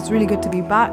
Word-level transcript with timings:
it's 0.00 0.10
really 0.10 0.24
good 0.24 0.42
to 0.42 0.48
be 0.48 0.62
back. 0.62 0.90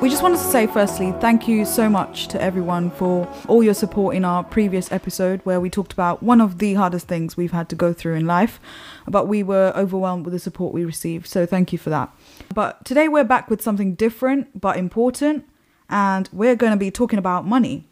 We 0.00 0.08
just 0.08 0.22
wanted 0.22 0.38
to 0.38 0.44
say, 0.44 0.66
firstly, 0.66 1.12
thank 1.20 1.46
you 1.46 1.66
so 1.66 1.90
much 1.90 2.26
to 2.28 2.40
everyone 2.40 2.90
for 2.90 3.30
all 3.48 3.62
your 3.62 3.74
support 3.74 4.16
in 4.16 4.24
our 4.24 4.42
previous 4.42 4.90
episode, 4.90 5.42
where 5.44 5.60
we 5.60 5.68
talked 5.68 5.92
about 5.92 6.22
one 6.22 6.40
of 6.40 6.56
the 6.56 6.72
hardest 6.72 7.06
things 7.06 7.36
we've 7.36 7.52
had 7.52 7.68
to 7.68 7.76
go 7.76 7.92
through 7.92 8.14
in 8.14 8.26
life, 8.26 8.58
but 9.06 9.28
we 9.28 9.42
were 9.42 9.74
overwhelmed 9.76 10.24
with 10.24 10.32
the 10.32 10.38
support 10.38 10.72
we 10.72 10.86
received. 10.86 11.26
So, 11.26 11.44
thank 11.44 11.70
you 11.70 11.78
for 11.78 11.90
that. 11.90 12.10
But 12.54 12.82
today, 12.86 13.08
we're 13.08 13.24
back 13.24 13.50
with 13.50 13.60
something 13.60 13.94
different 13.94 14.58
but 14.58 14.78
important, 14.78 15.44
and 15.90 16.26
we're 16.32 16.56
going 16.56 16.72
to 16.72 16.78
be 16.78 16.90
talking 16.90 17.18
about 17.18 17.46
money. 17.46 17.84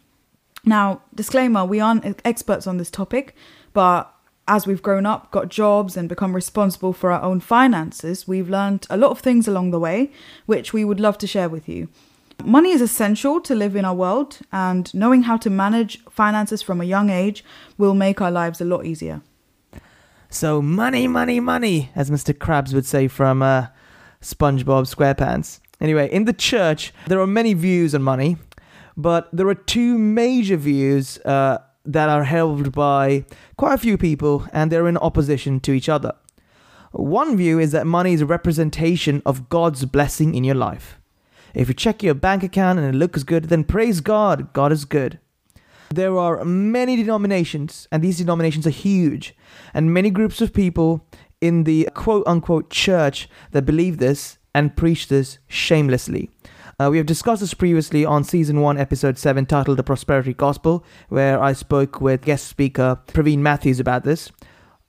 Now, 0.63 1.03
disclaimer 1.13 1.63
we 1.63 1.79
aren't 1.79 2.19
experts 2.25 2.65
on 2.65 2.77
this 2.77 2.89
topic, 2.89 3.35
but 3.71 4.11
as 4.47 4.67
we've 4.67 4.81
grown 4.81 5.05
up, 5.05 5.31
got 5.31 5.49
jobs, 5.49 5.97
and 5.97 6.07
become 6.07 6.35
responsible 6.35 6.93
for 6.93 7.11
our 7.11 7.21
own 7.21 7.39
finances, 7.39 8.27
we've 8.27 8.49
learned 8.49 8.85
a 8.89 8.97
lot 8.97 9.11
of 9.11 9.19
things 9.19 9.47
along 9.47 9.71
the 9.71 9.79
way, 9.79 10.11
which 10.45 10.71
we 10.71 10.85
would 10.85 10.99
love 10.99 11.17
to 11.19 11.27
share 11.27 11.49
with 11.49 11.67
you. 11.67 11.87
Money 12.43 12.71
is 12.71 12.81
essential 12.81 13.41
to 13.41 13.55
live 13.55 13.75
in 13.75 13.85
our 13.85 13.95
world, 13.95 14.39
and 14.51 14.93
knowing 14.93 15.23
how 15.23 15.37
to 15.37 15.49
manage 15.49 16.03
finances 16.05 16.61
from 16.61 16.79
a 16.79 16.85
young 16.85 17.09
age 17.09 17.43
will 17.77 17.95
make 17.95 18.21
our 18.21 18.31
lives 18.31 18.61
a 18.61 18.65
lot 18.65 18.85
easier. 18.85 19.21
So, 20.29 20.61
money, 20.61 21.07
money, 21.07 21.39
money, 21.39 21.89
as 21.95 22.11
Mr. 22.11 22.33
Krabs 22.33 22.73
would 22.73 22.85
say 22.85 23.07
from 23.07 23.41
uh, 23.41 23.67
SpongeBob 24.21 24.93
SquarePants. 24.93 25.59
Anyway, 25.81 26.11
in 26.11 26.25
the 26.25 26.33
church, 26.33 26.93
there 27.07 27.19
are 27.19 27.27
many 27.27 27.53
views 27.53 27.95
on 27.95 28.03
money, 28.03 28.37
but 28.95 29.29
there 29.33 29.47
are 29.47 29.55
two 29.55 29.97
major 29.97 30.57
views 30.57 31.17
uh, 31.19 31.59
that 31.85 32.09
are 32.09 32.23
held 32.23 32.71
by 32.71 33.25
quite 33.57 33.73
a 33.73 33.79
few 33.79 33.97
people 33.97 34.47
and 34.51 34.71
they're 34.71 34.87
in 34.87 34.97
opposition 34.97 35.59
to 35.61 35.71
each 35.71 35.89
other. 35.89 36.13
One 36.91 37.35
view 37.35 37.59
is 37.59 37.71
that 37.71 37.85
money 37.85 38.13
is 38.13 38.21
a 38.21 38.25
representation 38.25 39.21
of 39.25 39.49
God's 39.49 39.85
blessing 39.85 40.33
in 40.33 40.43
your 40.43 40.55
life. 40.55 40.99
If 41.53 41.67
you 41.67 41.73
check 41.73 42.03
your 42.03 42.13
bank 42.13 42.43
account 42.43 42.79
and 42.79 42.87
it 42.87 42.97
looks 42.97 43.23
good, 43.23 43.45
then 43.45 43.63
praise 43.63 44.01
God, 44.01 44.53
God 44.53 44.71
is 44.71 44.85
good. 44.85 45.19
There 45.89 46.17
are 46.17 46.43
many 46.43 46.95
denominations, 46.95 47.87
and 47.91 48.03
these 48.03 48.17
denominations 48.17 48.65
are 48.65 48.71
huge, 48.71 49.35
and 49.73 49.93
many 49.93 50.09
groups 50.09 50.41
of 50.41 50.53
people 50.53 51.07
in 51.39 51.63
the 51.63 51.89
quote 51.93 52.25
unquote 52.25 52.69
church 52.69 53.29
that 53.51 53.65
believe 53.65 53.97
this 53.97 54.37
and 54.53 54.75
preach 54.75 55.07
this 55.07 55.37
shamelessly. 55.47 56.29
Uh, 56.77 56.89
we 56.91 56.97
have 56.97 57.05
discussed 57.05 57.39
this 57.39 57.53
previously 57.53 58.03
on 58.03 58.25
season 58.25 58.59
1, 58.59 58.77
episode 58.77 59.17
7, 59.17 59.45
titled 59.45 59.77
The 59.77 59.83
Prosperity 59.83 60.33
Gospel, 60.33 60.83
where 61.07 61.41
I 61.41 61.53
spoke 61.53 62.01
with 62.01 62.25
guest 62.25 62.47
speaker 62.47 62.99
Praveen 63.07 63.37
Matthews 63.37 63.79
about 63.79 64.03
this. 64.03 64.29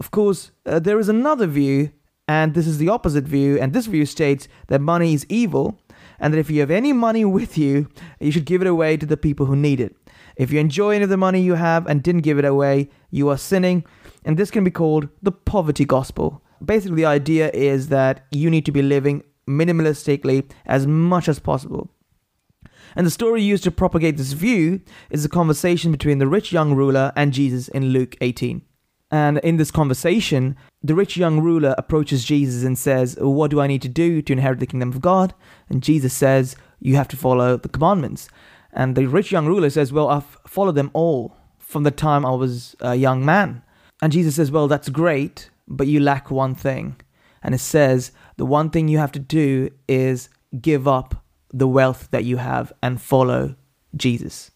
Of 0.01 0.11
course, 0.11 0.51
uh, 0.65 0.81
there 0.81 0.98
is 0.98 1.09
another 1.09 1.47
view, 1.47 1.93
and 2.27 2.55
this 2.55 2.67
is 2.67 2.78
the 2.78 2.89
opposite 2.89 3.23
view, 3.23 3.56
and 3.61 3.73
this 3.73 3.87
view 3.87 4.05
states 4.05 4.48
that 4.67 4.81
money 4.81 5.15
is 5.15 5.27
evil, 5.28 5.78
and 6.19 6.34
that 6.34 6.41
if 6.41 6.51
you 6.51 6.59
have 6.59 6.73
any 6.73 6.93
money 6.93 7.25
with 7.25 7.56
you, 7.56 7.89
you 8.19 8.33
should 8.33 8.47
give 8.47 8.62
it 8.62 8.67
away 8.67 8.97
to 8.97 9.06
the 9.06 9.17
people 9.17 9.47
who 9.47 9.55
need 9.55 9.78
it. 9.78 9.95
If 10.34 10.50
you 10.50 10.59
enjoy 10.59 10.97
any 10.97 11.05
of 11.05 11.11
the 11.11 11.17
money 11.17 11.41
you 11.41 11.55
have 11.55 11.87
and 11.87 12.03
didn't 12.03 12.23
give 12.23 12.41
it 12.41 12.45
away, 12.45 12.91
you 13.12 13.28
are 13.28 13.39
sinning, 13.39 13.84
and 14.25 14.37
this 14.37 14.50
can 14.50 14.65
be 14.65 14.73
called 14.73 15.09
the 15.23 15.31
poverty 15.31 15.84
gospel. 15.84 16.43
Basically, 16.65 16.97
the 16.97 17.06
idea 17.06 17.48
is 17.55 17.91
that 17.91 18.27
you 18.33 18.50
need 18.50 18.67
to 18.67 18.73
be 18.73 18.83
living 18.83 19.23
minimalistically 19.48 20.50
as 20.64 20.86
much 20.86 21.28
as 21.28 21.39
possible. 21.39 21.91
And 22.94 23.06
the 23.06 23.11
story 23.11 23.42
used 23.42 23.64
to 23.64 23.70
propagate 23.70 24.16
this 24.16 24.33
view 24.33 24.80
is 25.11 25.22
the 25.22 25.28
conversation 25.28 25.92
between 25.92 26.19
the 26.19 26.27
rich 26.27 26.53
young 26.53 26.75
ruler 26.75 27.12
and 27.14 27.33
Jesus 27.33 27.69
in 27.69 27.91
Luke 27.91 28.16
18. 28.21 28.62
And 29.10 29.38
in 29.38 29.56
this 29.56 29.71
conversation, 29.71 30.56
the 30.82 30.94
rich 30.94 31.16
young 31.16 31.41
ruler 31.41 31.75
approaches 31.78 32.25
Jesus 32.25 32.65
and 32.65 32.76
says, 32.76 33.16
What 33.21 33.50
do 33.50 33.60
I 33.60 33.66
need 33.66 33.82
to 33.82 33.88
do 33.88 34.21
to 34.22 34.32
inherit 34.32 34.59
the 34.59 34.66
kingdom 34.66 34.88
of 34.88 35.00
God? 35.00 35.34
And 35.69 35.82
Jesus 35.82 36.12
says, 36.12 36.56
You 36.81 36.97
have 36.97 37.09
to 37.09 37.16
follow 37.16 37.56
the 37.56 37.69
commandments. 37.69 38.28
And 38.72 38.97
the 38.97 39.06
rich 39.06 39.31
young 39.31 39.47
ruler 39.47 39.71
says, 39.71 39.92
Well, 39.92 40.09
I've 40.09 40.38
followed 40.47 40.75
them 40.75 40.91
all 40.92 41.37
from 41.59 41.84
the 41.84 41.91
time 41.91 42.26
I 42.26 42.31
was 42.31 42.75
a 42.81 42.94
young 42.94 43.25
man. 43.25 43.62
And 44.03 44.12
Jesus 44.12 44.37
says, 44.37 44.50
Well, 44.50 44.69
that's 44.69 44.88
great, 44.88 45.50
but 45.69 45.87
you 45.87 46.00
lack 46.00 46.31
one 46.31 46.54
thing. 46.54 46.97
And 47.42 47.54
it 47.54 47.59
says, 47.59 48.10
the 48.36 48.47
one 48.47 48.70
thing 48.70 48.88
you 48.88 48.98
have 48.98 49.12
to 49.12 49.19
do 49.19 49.70
is 49.88 50.28
give 50.60 50.86
up 50.86 51.24
the 51.52 51.69
wealth 51.69 52.08
that 52.10 52.24
you 52.24 52.36
have 52.36 52.72
and 52.82 53.00
follow 53.00 53.54
Jesus. 53.94 54.50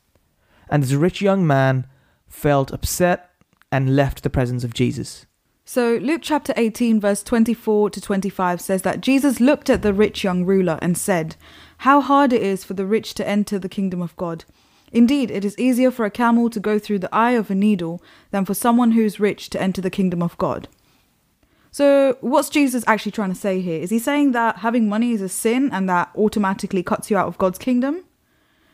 And 0.68 0.82
this 0.82 0.92
rich 0.92 1.20
young 1.20 1.46
man 1.46 1.86
felt 2.28 2.72
upset 2.72 3.30
and 3.72 3.96
left 3.96 4.22
the 4.22 4.30
presence 4.30 4.64
of 4.64 4.74
Jesus. 4.74 5.26
So, 5.64 5.98
Luke 6.02 6.22
chapter 6.24 6.52
18, 6.56 6.98
verse 7.00 7.22
24 7.22 7.90
to 7.90 8.00
25 8.00 8.60
says 8.60 8.82
that 8.82 9.00
Jesus 9.00 9.38
looked 9.40 9.70
at 9.70 9.82
the 9.82 9.94
rich 9.94 10.24
young 10.24 10.44
ruler 10.44 10.78
and 10.82 10.98
said, 10.98 11.36
How 11.78 12.00
hard 12.00 12.32
it 12.32 12.42
is 12.42 12.64
for 12.64 12.74
the 12.74 12.86
rich 12.86 13.14
to 13.14 13.28
enter 13.28 13.58
the 13.58 13.68
kingdom 13.68 14.02
of 14.02 14.16
God. 14.16 14.44
Indeed, 14.92 15.30
it 15.30 15.44
is 15.44 15.56
easier 15.58 15.92
for 15.92 16.04
a 16.04 16.10
camel 16.10 16.50
to 16.50 16.58
go 16.58 16.80
through 16.80 16.98
the 16.98 17.14
eye 17.14 17.32
of 17.32 17.50
a 17.50 17.54
needle 17.54 18.02
than 18.32 18.44
for 18.44 18.54
someone 18.54 18.92
who 18.92 19.02
is 19.02 19.20
rich 19.20 19.48
to 19.50 19.62
enter 19.62 19.80
the 19.80 19.90
kingdom 19.90 20.22
of 20.22 20.36
God. 20.38 20.66
So, 21.72 22.16
what's 22.20 22.48
Jesus 22.48 22.82
actually 22.86 23.12
trying 23.12 23.32
to 23.32 23.38
say 23.38 23.60
here? 23.60 23.80
Is 23.80 23.90
he 23.90 23.98
saying 23.98 24.32
that 24.32 24.58
having 24.58 24.88
money 24.88 25.12
is 25.12 25.22
a 25.22 25.28
sin 25.28 25.70
and 25.72 25.88
that 25.88 26.10
automatically 26.16 26.82
cuts 26.82 27.10
you 27.10 27.16
out 27.16 27.28
of 27.28 27.38
God's 27.38 27.58
kingdom? 27.58 28.04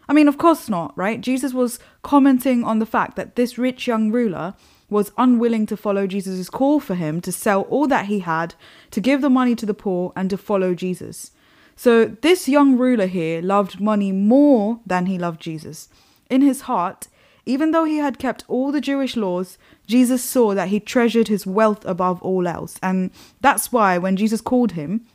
I 0.09 0.13
mean, 0.13 0.29
of 0.29 0.39
course 0.39 0.69
not, 0.69 0.97
right? 0.97 1.21
Jesus 1.21 1.53
was 1.53 1.79
commenting 2.03 2.65
on 2.65 2.79
the 2.79 2.87
fact 2.87 3.17
that 3.17 3.37
this 3.37 3.59
rich 3.59 3.87
young 3.87 4.11
ruler 4.11 4.55
was 4.89 5.13
unwilling 5.19 5.67
to 5.67 5.77
follow 5.77 6.07
Jesus' 6.07 6.49
call 6.49 6.79
for 6.81 6.95
him 6.95 7.21
to 7.21 7.33
sell 7.33 7.63
all 7.63 7.89
that 7.89 8.07
he 8.07 8.21
had, 8.21 8.55
to 8.93 9.01
give 9.01 9.21
the 9.21 9.29
money 9.29 9.55
to 9.57 9.67
the 9.67 9.75
poor, 9.75 10.13
and 10.15 10.31
to 10.31 10.39
follow 10.39 10.75
Jesus. 10.75 11.33
So, 11.75 12.07
this 12.07 12.49
young 12.49 12.79
ruler 12.79 13.07
here 13.07 13.43
loved 13.43 13.81
money 13.81 14.11
more 14.13 14.81
than 14.87 15.07
he 15.07 15.19
loved 15.19 15.43
Jesus. 15.43 15.89
In 16.31 16.41
his 16.41 16.63
heart, 16.63 17.09
even 17.47 17.71
though 17.71 17.85
he 17.85 17.99
had 17.99 18.19
kept 18.19 18.45
all 18.49 18.73
the 18.73 18.81
Jewish 18.81 19.17
laws, 19.17 19.57
Jesus 19.87 20.23
saw 20.23 20.53
that 20.55 20.69
he 20.69 20.81
treasured 20.81 21.29
his 21.29 21.47
wealth 21.47 21.85
above 21.85 22.21
all 22.21 22.49
else. 22.49 22.79
And 22.83 23.13
that's 23.41 23.73
why 23.73 23.97
when 23.99 24.17
Jesus 24.17 24.41
called 24.41 24.73
him, 24.73 25.07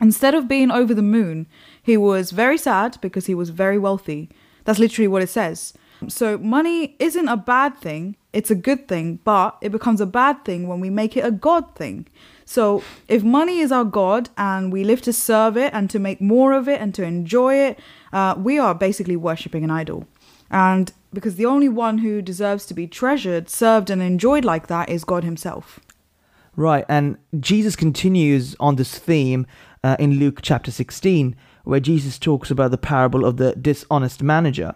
instead 0.00 0.34
of 0.34 0.48
being 0.48 0.70
over 0.70 0.94
the 0.94 1.02
moon, 1.02 1.46
he 1.82 1.98
was 1.98 2.30
very 2.30 2.56
sad 2.56 2.96
because 3.02 3.26
he 3.26 3.34
was 3.34 3.50
very 3.50 3.78
wealthy. 3.78 4.30
That's 4.64 4.78
literally 4.78 5.08
what 5.08 5.22
it 5.22 5.28
says. 5.28 5.74
So, 6.08 6.38
money 6.38 6.96
isn't 6.98 7.28
a 7.28 7.36
bad 7.36 7.78
thing, 7.78 8.16
it's 8.32 8.50
a 8.50 8.56
good 8.56 8.88
thing, 8.88 9.20
but 9.24 9.56
it 9.60 9.70
becomes 9.70 10.00
a 10.00 10.06
bad 10.06 10.44
thing 10.44 10.66
when 10.66 10.80
we 10.80 10.90
make 10.90 11.16
it 11.16 11.24
a 11.24 11.30
God 11.30 11.74
thing. 11.76 12.06
So, 12.44 12.82
if 13.08 13.22
money 13.22 13.60
is 13.60 13.70
our 13.70 13.84
God 13.84 14.28
and 14.36 14.72
we 14.72 14.84
live 14.84 15.00
to 15.02 15.12
serve 15.12 15.56
it 15.56 15.72
and 15.72 15.88
to 15.90 15.98
make 15.98 16.20
more 16.20 16.52
of 16.52 16.68
it 16.68 16.80
and 16.80 16.94
to 16.94 17.04
enjoy 17.04 17.54
it, 17.54 17.78
uh, 18.12 18.34
we 18.36 18.58
are 18.58 18.74
basically 18.74 19.16
worshipping 19.16 19.64
an 19.64 19.70
idol. 19.70 20.06
And 20.50 20.92
because 21.14 21.36
the 21.36 21.46
only 21.46 21.68
one 21.68 21.98
who 21.98 22.20
deserves 22.20 22.66
to 22.66 22.74
be 22.74 22.86
treasured, 22.86 23.48
served, 23.48 23.88
and 23.90 24.02
enjoyed 24.02 24.44
like 24.44 24.66
that 24.66 24.88
is 24.88 25.04
God 25.04 25.24
Himself. 25.24 25.80
Right, 26.56 26.84
and 26.88 27.16
Jesus 27.40 27.74
continues 27.74 28.54
on 28.60 28.76
this 28.76 28.98
theme 28.98 29.46
uh, 29.82 29.96
in 29.98 30.18
Luke 30.18 30.40
chapter 30.42 30.70
16, 30.70 31.34
where 31.64 31.80
Jesus 31.80 32.18
talks 32.18 32.50
about 32.50 32.70
the 32.70 32.78
parable 32.78 33.24
of 33.24 33.38
the 33.38 33.54
dishonest 33.54 34.22
manager. 34.22 34.74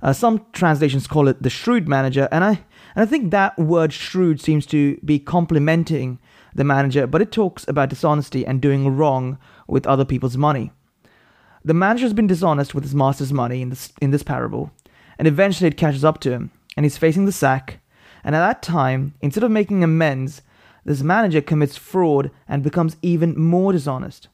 Uh, 0.00 0.12
some 0.12 0.46
translations 0.52 1.06
call 1.06 1.26
it 1.26 1.42
the 1.42 1.50
shrewd 1.50 1.88
manager, 1.88 2.28
and 2.30 2.44
I, 2.44 2.50
and 2.94 3.02
I 3.02 3.06
think 3.06 3.30
that 3.30 3.58
word 3.58 3.92
shrewd 3.92 4.40
seems 4.40 4.64
to 4.66 4.96
be 5.04 5.18
complimenting 5.18 6.20
the 6.54 6.64
manager, 6.64 7.06
but 7.06 7.22
it 7.22 7.32
talks 7.32 7.66
about 7.66 7.88
dishonesty 7.88 8.46
and 8.46 8.60
doing 8.60 8.96
wrong 8.96 9.38
with 9.66 9.86
other 9.86 10.04
people's 10.04 10.36
money. 10.36 10.70
The 11.64 11.74
manager 11.74 12.04
has 12.04 12.14
been 12.14 12.26
dishonest 12.28 12.74
with 12.74 12.84
his 12.84 12.94
master's 12.94 13.32
money 13.32 13.60
in 13.60 13.70
this, 13.70 13.92
in 14.00 14.12
this 14.12 14.22
parable, 14.22 14.70
and 15.18 15.26
eventually 15.26 15.68
it 15.68 15.76
catches 15.76 16.04
up 16.04 16.20
to 16.20 16.30
him, 16.30 16.50
and 16.76 16.84
he's 16.84 16.96
facing 16.96 17.24
the 17.24 17.32
sack. 17.32 17.80
And 18.24 18.34
at 18.34 18.46
that 18.46 18.62
time, 18.62 19.14
instead 19.20 19.44
of 19.44 19.50
making 19.50 19.82
amends, 19.82 20.42
this 20.84 21.02
manager 21.02 21.40
commits 21.40 21.76
fraud 21.76 22.30
and 22.46 22.62
becomes 22.62 22.96
even 23.02 23.38
more 23.38 23.72
dishonest. 23.72 24.28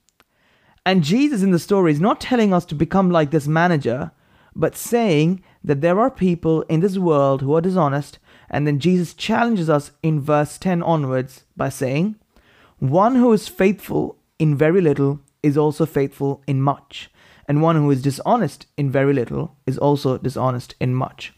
And 0.87 1.03
Jesus 1.03 1.43
in 1.43 1.51
the 1.51 1.59
story 1.59 1.93
is 1.93 2.01
not 2.01 2.21
telling 2.21 2.53
us 2.53 2.65
to 2.67 2.75
become 2.75 3.11
like 3.11 3.31
this 3.31 3.47
manager, 3.47 4.13
but 4.55 4.77
saying 4.77 5.43
that 5.65 5.81
there 5.81 5.99
are 5.99 6.11
people 6.11 6.63
in 6.63 6.81
this 6.81 6.99
world 6.99 7.41
who 7.41 7.55
are 7.55 7.61
dishonest. 7.61 8.19
And 8.51 8.67
then 8.67 8.79
Jesus 8.79 9.15
challenges 9.15 9.71
us 9.71 9.93
in 10.03 10.21
verse 10.21 10.59
10 10.59 10.83
onwards 10.83 11.45
by 11.57 11.71
saying, 11.71 12.17
One 12.79 13.17
who 13.17 13.33
is 13.33 13.49
faithful 13.49 14.19
in 14.39 14.57
very 14.57 14.81
little 14.81 15.21
is 15.43 15.57
also 15.57 15.87
faithful 15.87 16.43
in 16.47 16.61
much 16.61 17.11
and 17.47 17.63
one 17.63 17.77
who 17.77 17.91
is 17.91 18.03
dishonest 18.03 18.67
in 18.77 18.91
very 18.91 19.13
little 19.13 19.57
is 19.67 19.79
also 19.79 20.19
dishonest 20.19 20.75
in 20.81 20.95
much. 20.95 21.33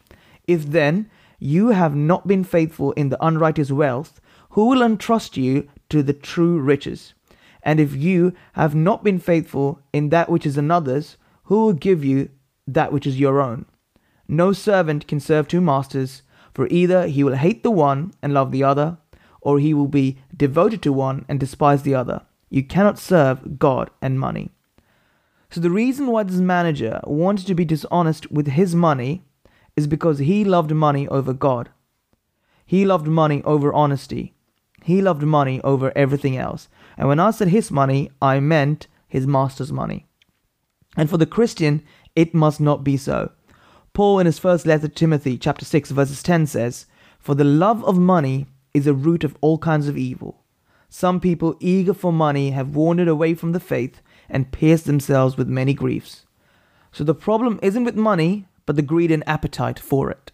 If 0.47 0.65
then 0.65 1.09
you 1.39 1.69
have 1.69 1.95
not 1.95 2.27
been 2.27 2.43
faithful 2.43 2.91
in 2.93 3.09
the 3.09 3.23
unrighteous 3.25 3.71
wealth, 3.71 4.19
who 4.51 4.67
will 4.67 4.81
entrust 4.81 5.37
you 5.37 5.67
to 5.89 6.01
the 6.01 6.13
true 6.13 6.59
riches? 6.59 7.13
And 7.61 7.79
if 7.79 7.95
you 7.95 8.33
have 8.53 8.73
not 8.73 9.03
been 9.03 9.19
faithful 9.19 9.81
in 9.91 10.09
that 10.09 10.29
which 10.29 10.45
is 10.45 10.57
another's, 10.57 11.17
who 11.43 11.65
will 11.65 11.73
give 11.73 12.03
you 12.03 12.29
that 12.65 12.91
which 12.91 13.05
is 13.05 13.19
your 13.19 13.41
own? 13.41 13.65
No 14.27 14.53
servant 14.53 15.07
can 15.07 15.19
serve 15.19 15.47
two 15.47 15.61
masters, 15.61 16.21
for 16.53 16.67
either 16.67 17.07
he 17.07 17.23
will 17.23 17.35
hate 17.35 17.63
the 17.63 17.71
one 17.71 18.13
and 18.21 18.33
love 18.33 18.51
the 18.51 18.63
other, 18.63 18.97
or 19.41 19.59
he 19.59 19.73
will 19.73 19.87
be 19.87 20.17
devoted 20.35 20.81
to 20.81 20.91
one 20.91 21.25
and 21.29 21.39
despise 21.39 21.83
the 21.83 21.95
other. 21.95 22.21
You 22.49 22.63
cannot 22.63 22.99
serve 22.99 23.59
God 23.59 23.89
and 24.01 24.19
money. 24.19 24.49
So 25.49 25.61
the 25.61 25.69
reason 25.69 26.07
why 26.07 26.23
this 26.23 26.37
manager 26.37 26.99
wanted 27.05 27.47
to 27.47 27.55
be 27.55 27.65
dishonest 27.65 28.29
with 28.31 28.47
his 28.47 28.75
money 28.75 29.23
is 29.75 29.87
because 29.87 30.19
he 30.19 30.43
loved 30.43 30.71
money 30.71 31.07
over 31.07 31.33
God. 31.33 31.69
He 32.65 32.83
loved 32.85 33.07
money 33.07 33.41
over 33.43 33.71
honesty. 33.71 34.33
He 34.83 35.01
loved 35.01 35.23
money 35.23 35.61
over 35.63 35.91
everything 35.95 36.37
else. 36.37 36.67
And 36.97 37.07
when 37.07 37.19
I 37.19 37.31
said 37.31 37.47
his 37.47 37.71
money, 37.71 38.11
I 38.21 38.39
meant 38.39 38.87
his 39.07 39.25
master's 39.25 39.71
money. 39.71 40.05
And 40.97 41.09
for 41.09 41.17
the 41.17 41.25
Christian, 41.25 41.83
it 42.15 42.33
must 42.33 42.59
not 42.59 42.83
be 42.83 42.97
so. 42.97 43.31
Paul, 43.93 44.19
in 44.19 44.25
his 44.25 44.39
first 44.39 44.65
letter 44.65 44.87
to 44.87 44.93
Timothy, 44.93 45.37
chapter 45.37 45.65
6, 45.65 45.91
verses 45.91 46.21
10 46.21 46.47
says, 46.47 46.85
For 47.19 47.35
the 47.35 47.43
love 47.43 47.83
of 47.85 47.97
money 47.97 48.47
is 48.73 48.85
a 48.85 48.93
root 48.93 49.23
of 49.23 49.37
all 49.41 49.57
kinds 49.57 49.87
of 49.87 49.97
evil. 49.97 50.43
Some 50.89 51.19
people 51.19 51.55
eager 51.59 51.93
for 51.93 52.13
money 52.13 52.51
have 52.51 52.75
wandered 52.75 53.07
away 53.07 53.33
from 53.33 53.51
the 53.51 53.59
faith 53.59 54.01
and 54.29 54.51
pierce 54.51 54.83
themselves 54.83 55.37
with 55.37 55.47
many 55.47 55.73
griefs. 55.73 56.25
So 56.91 57.03
the 57.03 57.15
problem 57.15 57.59
isn't 57.61 57.83
with 57.83 57.95
money, 57.95 58.47
but 58.65 58.75
the 58.75 58.81
greed 58.81 59.11
and 59.11 59.27
appetite 59.27 59.79
for 59.79 60.09
it. 60.09 60.31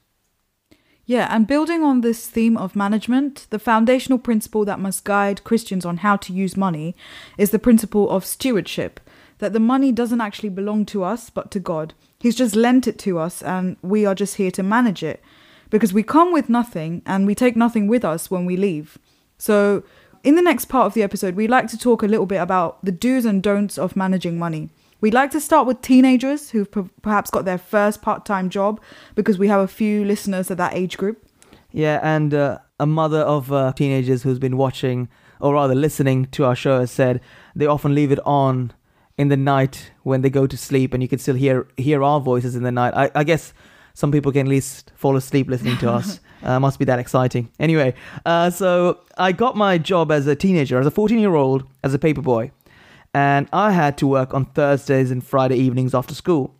Yeah, 1.05 1.27
and 1.29 1.45
building 1.45 1.83
on 1.83 1.99
this 1.99 2.27
theme 2.27 2.55
of 2.55 2.75
management, 2.75 3.47
the 3.49 3.59
foundational 3.59 4.17
principle 4.17 4.63
that 4.65 4.79
must 4.79 5.03
guide 5.03 5.43
Christians 5.43 5.85
on 5.85 5.97
how 5.97 6.15
to 6.15 6.31
use 6.31 6.55
money 6.55 6.95
is 7.37 7.49
the 7.49 7.59
principle 7.59 8.09
of 8.09 8.25
stewardship 8.25 9.01
that 9.39 9.51
the 9.51 9.59
money 9.59 9.91
doesn't 9.91 10.21
actually 10.21 10.49
belong 10.49 10.85
to 10.85 11.03
us, 11.03 11.29
but 11.29 11.51
to 11.51 11.59
God. 11.59 11.93
He's 12.19 12.35
just 12.35 12.55
lent 12.55 12.87
it 12.87 12.97
to 12.99 13.19
us, 13.19 13.41
and 13.41 13.75
we 13.81 14.05
are 14.05 14.15
just 14.15 14.35
here 14.35 14.51
to 14.51 14.63
manage 14.63 15.03
it 15.03 15.21
because 15.69 15.91
we 15.91 16.03
come 16.03 16.31
with 16.31 16.49
nothing 16.49 17.01
and 17.05 17.27
we 17.27 17.35
take 17.35 17.57
nothing 17.57 17.87
with 17.87 18.05
us 18.05 18.31
when 18.31 18.45
we 18.45 18.55
leave. 18.55 18.97
So, 19.37 19.83
in 20.23 20.35
the 20.35 20.41
next 20.41 20.65
part 20.65 20.85
of 20.85 20.93
the 20.93 21.03
episode, 21.03 21.35
we'd 21.35 21.49
like 21.49 21.67
to 21.67 21.77
talk 21.77 22.01
a 22.01 22.07
little 22.07 22.25
bit 22.25 22.37
about 22.37 22.83
the 22.83 22.91
do's 22.91 23.25
and 23.25 23.43
don'ts 23.43 23.77
of 23.77 23.95
managing 23.95 24.39
money. 24.39 24.69
We'd 25.01 25.13
like 25.13 25.31
to 25.31 25.41
start 25.41 25.67
with 25.67 25.81
teenagers 25.81 26.51
who've 26.51 26.71
p- 26.71 26.89
perhaps 27.01 27.29
got 27.29 27.43
their 27.43 27.57
first 27.57 28.01
part 28.01 28.25
time 28.25 28.49
job 28.49 28.79
because 29.15 29.37
we 29.37 29.49
have 29.49 29.59
a 29.59 29.67
few 29.67 30.05
listeners 30.05 30.49
at 30.49 30.57
that 30.57 30.73
age 30.73 30.97
group. 30.97 31.27
Yeah, 31.71 31.99
and 32.01 32.33
uh, 32.33 32.59
a 32.79 32.85
mother 32.85 33.19
of 33.19 33.51
uh, 33.51 33.73
teenagers 33.73 34.23
who's 34.23 34.39
been 34.39 34.55
watching, 34.55 35.09
or 35.41 35.55
rather 35.55 35.75
listening 35.75 36.27
to 36.27 36.45
our 36.45 36.55
show, 36.55 36.79
has 36.79 36.91
said 36.91 37.19
they 37.53 37.65
often 37.65 37.93
leave 37.93 38.13
it 38.13 38.19
on 38.25 38.71
in 39.17 39.27
the 39.27 39.35
night 39.35 39.91
when 40.03 40.21
they 40.21 40.29
go 40.29 40.47
to 40.47 40.55
sleep, 40.55 40.93
and 40.93 41.03
you 41.03 41.09
can 41.09 41.19
still 41.19 41.35
hear 41.35 41.67
hear 41.75 42.01
our 42.01 42.21
voices 42.21 42.55
in 42.55 42.63
the 42.63 42.71
night. 42.71 42.93
I, 42.95 43.11
I 43.13 43.23
guess 43.25 43.53
some 43.93 44.11
people 44.11 44.31
can 44.31 44.47
at 44.47 44.49
least 44.49 44.93
fall 44.95 45.17
asleep 45.17 45.49
listening 45.49 45.77
to 45.79 45.91
us. 45.91 46.21
Uh, 46.43 46.59
must 46.59 46.77
be 46.77 46.85
that 46.85 46.99
exciting. 46.99 47.49
Anyway, 47.59 47.93
uh, 48.25 48.49
so 48.49 48.99
I 49.17 49.31
got 49.31 49.55
my 49.55 49.77
job 49.77 50.11
as 50.11 50.27
a 50.27 50.35
teenager, 50.35 50.79
as 50.79 50.85
a 50.85 50.91
14 50.91 51.17
year 51.17 51.35
old, 51.35 51.63
as 51.83 51.93
a 51.93 51.99
paperboy 51.99 52.51
and 53.13 53.47
I 53.53 53.71
had 53.71 53.97
to 53.99 54.07
work 54.07 54.33
on 54.33 54.45
Thursdays 54.45 55.11
and 55.11 55.23
Friday 55.23 55.57
evenings 55.57 55.93
after 55.93 56.15
school. 56.15 56.55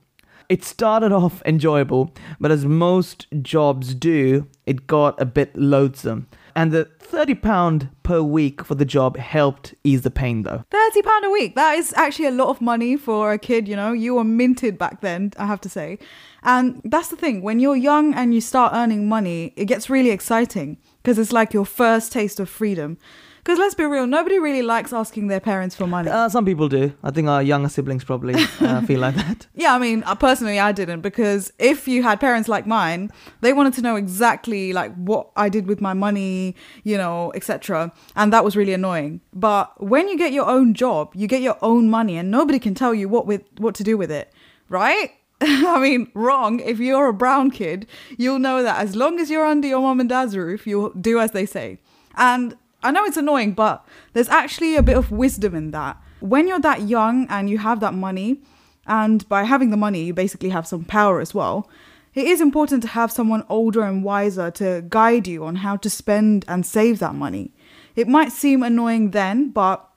It 0.49 0.63
started 0.63 1.11
off 1.23 1.41
enjoyable, 1.45 2.13
but 2.39 2.51
as 2.51 2.65
most 2.65 3.27
jobs 3.41 3.95
do, 3.95 4.47
it 4.65 4.87
got 4.87 5.19
a 5.21 5.25
bit 5.25 5.55
loathsome. 5.55 6.27
And 6.55 6.71
the 6.71 6.89
£30 6.99 7.89
per 8.03 8.21
week 8.21 8.63
for 8.63 8.75
the 8.75 8.85
job 8.85 9.17
helped 9.17 9.73
ease 9.83 10.01
the 10.01 10.11
pain 10.11 10.43
though. 10.43 10.63
£30 10.71 11.23
a 11.23 11.29
week. 11.29 11.55
That 11.55 11.77
is 11.77 11.93
actually 11.93 12.27
a 12.27 12.31
lot 12.31 12.49
of 12.49 12.61
money 12.61 12.97
for 12.97 13.31
a 13.31 13.37
kid, 13.37 13.67
you 13.67 13.75
know. 13.75 13.91
You 13.91 14.15
were 14.15 14.23
minted 14.23 14.77
back 14.77 15.01
then, 15.01 15.33
I 15.37 15.45
have 15.45 15.61
to 15.61 15.69
say. 15.69 15.99
And 16.43 16.81
that's 16.83 17.07
the 17.07 17.15
thing, 17.15 17.41
when 17.41 17.59
you're 17.59 17.75
young 17.75 18.13
and 18.13 18.33
you 18.33 18.41
start 18.41 18.73
earning 18.73 19.07
money, 19.07 19.53
it 19.55 19.65
gets 19.65 19.89
really 19.89 20.11
exciting 20.11 20.77
because 21.01 21.17
it's 21.17 21.31
like 21.31 21.53
your 21.53 21.65
first 21.65 22.11
taste 22.11 22.39
of 22.39 22.49
freedom. 22.49 22.97
Because 23.43 23.59
let's 23.59 23.75
be 23.75 23.83
real, 23.83 24.07
nobody 24.07 24.39
really 24.39 24.61
likes 24.61 24.93
asking 24.93 25.27
their 25.27 25.41
parents 25.41 25.75
for 25.75 25.85
money. 25.85 26.09
Uh, 26.09 26.29
some 26.29 26.45
people 26.45 26.69
do. 26.69 26.93
I 27.03 27.11
think 27.11 27.27
our 27.27 27.43
younger 27.43 27.67
siblings 27.67 28.05
probably 28.05 28.35
uh, 28.61 28.81
feel 28.83 29.01
like 29.01 29.15
that. 29.15 29.47
Yeah, 29.55 29.75
I 29.75 29.79
mean, 29.79 30.01
uh, 30.05 30.15
personally, 30.15 30.59
I 30.59 30.71
didn't 30.71 31.01
because 31.01 31.51
if 31.59 31.85
you 31.87 32.03
had 32.03 32.19
parents 32.21 32.47
like 32.47 32.65
mine, 32.65 33.11
they 33.41 33.51
wanted 33.51 33.73
to 33.73 33.81
know 33.81 33.97
exactly 33.97 34.71
like 34.71 34.95
what 34.95 35.29
I 35.35 35.49
did 35.49 35.67
with 35.67 35.81
my 35.81 35.93
money, 35.93 36.55
you 36.83 36.97
know, 36.97 37.33
etc. 37.35 37.91
And 38.15 38.31
that 38.31 38.45
was 38.45 38.55
really 38.55 38.73
annoying. 38.73 39.19
But 39.33 39.81
when 39.81 40.07
you 40.07 40.17
get 40.17 40.31
your 40.31 40.47
own 40.47 40.73
job, 40.73 41.11
you 41.13 41.27
get 41.27 41.41
your 41.41 41.57
own 41.61 41.89
money, 41.89 42.17
and 42.17 42.31
nobody 42.31 42.59
can 42.59 42.75
tell 42.75 42.93
you 42.93 43.09
what 43.09 43.25
with 43.27 43.43
what 43.57 43.75
to 43.75 43.83
do 43.83 43.97
with 43.97 44.11
it, 44.11 44.31
right? 44.69 45.11
I 45.41 45.79
mean, 45.79 46.09
wrong. 46.13 46.61
If 46.61 46.79
you're 46.79 47.09
a 47.09 47.13
brown 47.13 47.51
kid, 47.51 47.87
you'll 48.17 48.39
know 48.39 48.63
that 48.63 48.79
as 48.79 48.95
long 48.95 49.19
as 49.19 49.29
you're 49.29 49.45
under 49.45 49.67
your 49.67 49.81
mom 49.81 49.99
and 49.99 50.07
dad's 50.07 50.37
roof, 50.37 50.65
you'll 50.65 50.91
do 50.91 51.19
as 51.19 51.31
they 51.31 51.45
say. 51.45 51.79
And 52.15 52.55
I 52.83 52.91
know 52.91 53.05
it's 53.05 53.17
annoying, 53.17 53.53
but 53.53 53.85
there's 54.13 54.29
actually 54.29 54.75
a 54.75 54.83
bit 54.83 54.97
of 54.97 55.11
wisdom 55.11 55.55
in 55.55 55.71
that. 55.71 55.97
When 56.19 56.47
you're 56.47 56.59
that 56.59 56.83
young 56.83 57.27
and 57.29 57.49
you 57.49 57.57
have 57.57 57.79
that 57.79 57.93
money, 57.93 58.41
and 58.85 59.27
by 59.29 59.43
having 59.43 59.69
the 59.69 59.77
money, 59.77 60.03
you 60.03 60.13
basically 60.13 60.49
have 60.49 60.67
some 60.67 60.83
power 60.83 61.21
as 61.21 61.33
well. 61.33 61.69
It 62.13 62.27
is 62.27 62.41
important 62.41 62.83
to 62.83 62.89
have 62.89 63.11
someone 63.11 63.43
older 63.49 63.81
and 63.81 64.03
wiser 64.03 64.51
to 64.51 64.85
guide 64.87 65.27
you 65.27 65.45
on 65.45 65.57
how 65.57 65.77
to 65.77 65.89
spend 65.89 66.45
and 66.47 66.65
save 66.65 66.99
that 66.99 67.15
money. 67.15 67.53
It 67.95 68.07
might 68.07 68.31
seem 68.31 68.61
annoying 68.61 69.11
then, 69.11 69.49
but 69.49 69.89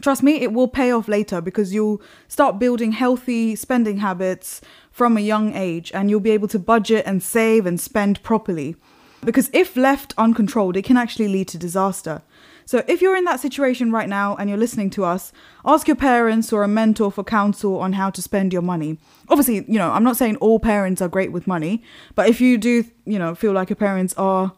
trust 0.00 0.22
me, 0.22 0.40
it 0.40 0.52
will 0.52 0.68
pay 0.68 0.90
off 0.90 1.06
later 1.06 1.40
because 1.40 1.72
you'll 1.72 2.02
start 2.26 2.58
building 2.58 2.92
healthy 2.92 3.54
spending 3.54 3.98
habits 3.98 4.60
from 4.90 5.16
a 5.16 5.20
young 5.20 5.54
age 5.54 5.92
and 5.94 6.10
you'll 6.10 6.20
be 6.20 6.30
able 6.30 6.48
to 6.48 6.58
budget 6.58 7.04
and 7.06 7.22
save 7.22 7.64
and 7.66 7.80
spend 7.80 8.22
properly. 8.22 8.74
Because 9.24 9.50
if 9.52 9.76
left 9.76 10.14
uncontrolled, 10.18 10.76
it 10.76 10.82
can 10.82 10.96
actually 10.96 11.28
lead 11.28 11.48
to 11.48 11.58
disaster. 11.58 12.22
So 12.64 12.84
if 12.86 13.00
you're 13.00 13.16
in 13.16 13.24
that 13.24 13.40
situation 13.40 13.92
right 13.92 14.08
now 14.08 14.36
and 14.36 14.48
you're 14.48 14.58
listening 14.58 14.90
to 14.90 15.04
us, 15.04 15.32
ask 15.64 15.86
your 15.88 15.96
parents 15.96 16.52
or 16.52 16.62
a 16.62 16.68
mentor 16.68 17.10
for 17.10 17.24
counsel 17.24 17.78
on 17.80 17.94
how 17.94 18.10
to 18.10 18.22
spend 18.22 18.52
your 18.52 18.62
money. 18.62 18.98
Obviously, 19.28 19.64
you 19.68 19.78
know, 19.78 19.90
I'm 19.90 20.04
not 20.04 20.16
saying 20.16 20.36
all 20.36 20.58
parents 20.58 21.02
are 21.02 21.08
great 21.08 21.32
with 21.32 21.46
money, 21.46 21.82
but 22.14 22.28
if 22.28 22.40
you 22.40 22.58
do, 22.58 22.84
you 23.04 23.18
know, 23.18 23.34
feel 23.34 23.52
like 23.52 23.68
your 23.68 23.76
parents 23.76 24.14
are 24.14 24.52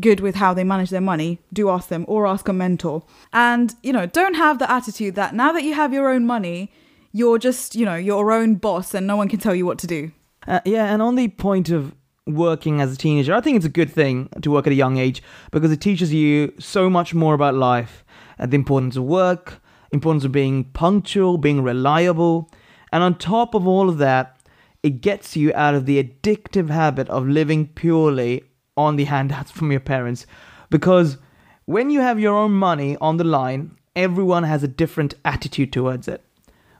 good 0.00 0.20
with 0.20 0.36
how 0.36 0.54
they 0.54 0.64
manage 0.64 0.90
their 0.90 1.00
money, 1.00 1.38
do 1.52 1.68
ask 1.68 1.88
them 1.88 2.04
or 2.08 2.26
ask 2.26 2.48
a 2.48 2.52
mentor. 2.52 3.02
And, 3.32 3.74
you 3.82 3.92
know, 3.92 4.06
don't 4.06 4.34
have 4.34 4.58
the 4.58 4.70
attitude 4.70 5.14
that 5.16 5.34
now 5.34 5.52
that 5.52 5.64
you 5.64 5.74
have 5.74 5.92
your 5.92 6.08
own 6.08 6.26
money, 6.26 6.72
you're 7.12 7.38
just, 7.38 7.74
you 7.74 7.84
know, 7.84 7.96
your 7.96 8.32
own 8.32 8.54
boss 8.54 8.94
and 8.94 9.06
no 9.06 9.16
one 9.16 9.28
can 9.28 9.38
tell 9.38 9.54
you 9.54 9.66
what 9.66 9.78
to 9.80 9.86
do. 9.86 10.10
Uh, 10.48 10.60
yeah, 10.64 10.92
and 10.92 11.02
on 11.02 11.14
the 11.14 11.28
point 11.28 11.70
of 11.70 11.94
working 12.26 12.80
as 12.80 12.92
a 12.92 12.96
teenager, 12.96 13.34
I 13.34 13.40
think 13.40 13.56
it's 13.56 13.66
a 13.66 13.70
good 13.70 13.90
thing 13.90 14.28
to 14.40 14.50
work 14.50 14.66
at 14.66 14.72
a 14.72 14.76
young 14.76 14.96
age 14.96 15.22
because 15.50 15.72
it 15.72 15.80
teaches 15.80 16.12
you 16.12 16.52
so 16.58 16.88
much 16.88 17.14
more 17.14 17.34
about 17.34 17.54
life 17.54 18.04
and 18.38 18.50
the 18.50 18.56
importance 18.56 18.96
of 18.96 19.04
work, 19.04 19.60
importance 19.92 20.24
of 20.24 20.32
being 20.32 20.64
punctual, 20.64 21.38
being 21.38 21.62
reliable, 21.62 22.50
and 22.92 23.02
on 23.02 23.16
top 23.16 23.54
of 23.54 23.66
all 23.66 23.88
of 23.88 23.98
that, 23.98 24.38
it 24.82 25.00
gets 25.00 25.36
you 25.36 25.52
out 25.54 25.74
of 25.74 25.86
the 25.86 26.02
addictive 26.02 26.70
habit 26.70 27.08
of 27.08 27.26
living 27.26 27.68
purely 27.68 28.44
on 28.76 28.96
the 28.96 29.04
handouts 29.12 29.50
from 29.50 29.70
your 29.70 29.80
parents. 29.80 30.26
Because 30.70 31.18
when 31.64 31.90
you 31.90 32.00
have 32.00 32.18
your 32.18 32.34
own 32.34 32.52
money 32.52 32.96
on 33.00 33.16
the 33.16 33.24
line, 33.24 33.76
everyone 33.94 34.44
has 34.44 34.62
a 34.62 34.68
different 34.68 35.14
attitude 35.24 35.72
towards 35.72 36.08
it. 36.08 36.24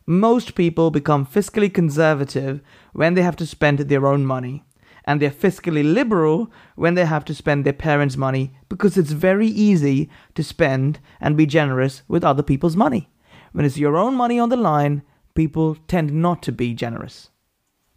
Most 0.07 0.55
people 0.55 0.91
become 0.91 1.25
fiscally 1.25 1.73
conservative 1.73 2.61
when 2.93 3.15
they 3.15 3.23
have 3.23 3.37
to 3.37 3.47
spend 3.47 3.79
their 3.79 4.07
own 4.07 4.27
money 4.27 4.65
and 5.05 5.21
they're 5.21 5.31
fiscally 5.31 5.83
liberal 5.83 6.51
when 6.77 6.95
they 6.95 7.05
have 7.05 7.25
to 7.27 7.35
spend 7.35 7.65
their 7.65 7.73
parents' 7.73 8.17
money 8.17 8.55
because 8.69 8.97
it's 8.97 9.13
very 9.13 9.49
easy 9.49 10.09
to 10.35 10.45
spend 10.45 11.01
and 11.21 11.37
be 11.37 11.47
generous 11.47 12.03
with 12.09 12.25
other 12.25 12.43
people's 12.43 12.77
money. 12.77 13.11
When 13.53 13.65
it's 13.65 13.79
your 13.79 13.97
own 13.97 14.15
money 14.15 14.39
on 14.39 14.49
the 14.49 14.57
line, 14.57 15.03
people 15.35 15.77
tend 15.89 16.13
not 16.13 16.43
to 16.45 16.53
be 16.53 16.75
generous. 16.75 17.31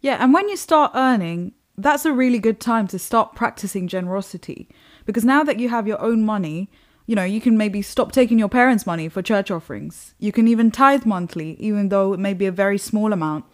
Yeah, 0.00 0.18
and 0.20 0.32
when 0.32 0.48
you 0.48 0.56
start 0.56 0.92
earning, 0.94 1.52
that's 1.76 2.04
a 2.04 2.12
really 2.12 2.38
good 2.38 2.60
time 2.60 2.86
to 2.88 2.98
start 2.98 3.34
practicing 3.34 3.88
generosity 3.88 4.68
because 5.04 5.24
now 5.24 5.42
that 5.44 5.58
you 5.58 5.68
have 5.68 5.86
your 5.86 6.00
own 6.00 6.24
money, 6.24 6.70
you 7.06 7.14
know, 7.14 7.24
you 7.24 7.40
can 7.40 7.56
maybe 7.56 7.82
stop 7.82 8.12
taking 8.12 8.38
your 8.38 8.48
parents' 8.48 8.86
money 8.86 9.08
for 9.08 9.22
church 9.22 9.50
offerings. 9.50 10.14
You 10.18 10.32
can 10.32 10.48
even 10.48 10.70
tithe 10.70 11.06
monthly, 11.06 11.54
even 11.60 11.88
though 11.88 12.12
it 12.12 12.20
may 12.20 12.34
be 12.34 12.46
a 12.46 12.52
very 12.52 12.78
small 12.78 13.12
amount. 13.12 13.44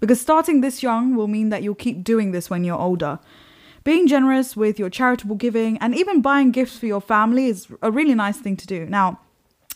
Because 0.00 0.20
starting 0.20 0.60
this 0.60 0.82
young 0.82 1.16
will 1.16 1.28
mean 1.28 1.48
that 1.48 1.62
you'll 1.62 1.74
keep 1.74 2.04
doing 2.04 2.32
this 2.32 2.48
when 2.48 2.64
you're 2.64 2.78
older. 2.78 3.18
Being 3.84 4.06
generous 4.06 4.56
with 4.56 4.78
your 4.78 4.90
charitable 4.90 5.36
giving 5.36 5.78
and 5.78 5.94
even 5.94 6.20
buying 6.20 6.50
gifts 6.50 6.78
for 6.78 6.86
your 6.86 7.00
family 7.00 7.46
is 7.46 7.68
a 7.82 7.90
really 7.90 8.14
nice 8.14 8.38
thing 8.38 8.56
to 8.56 8.66
do. 8.66 8.86
Now, 8.86 9.20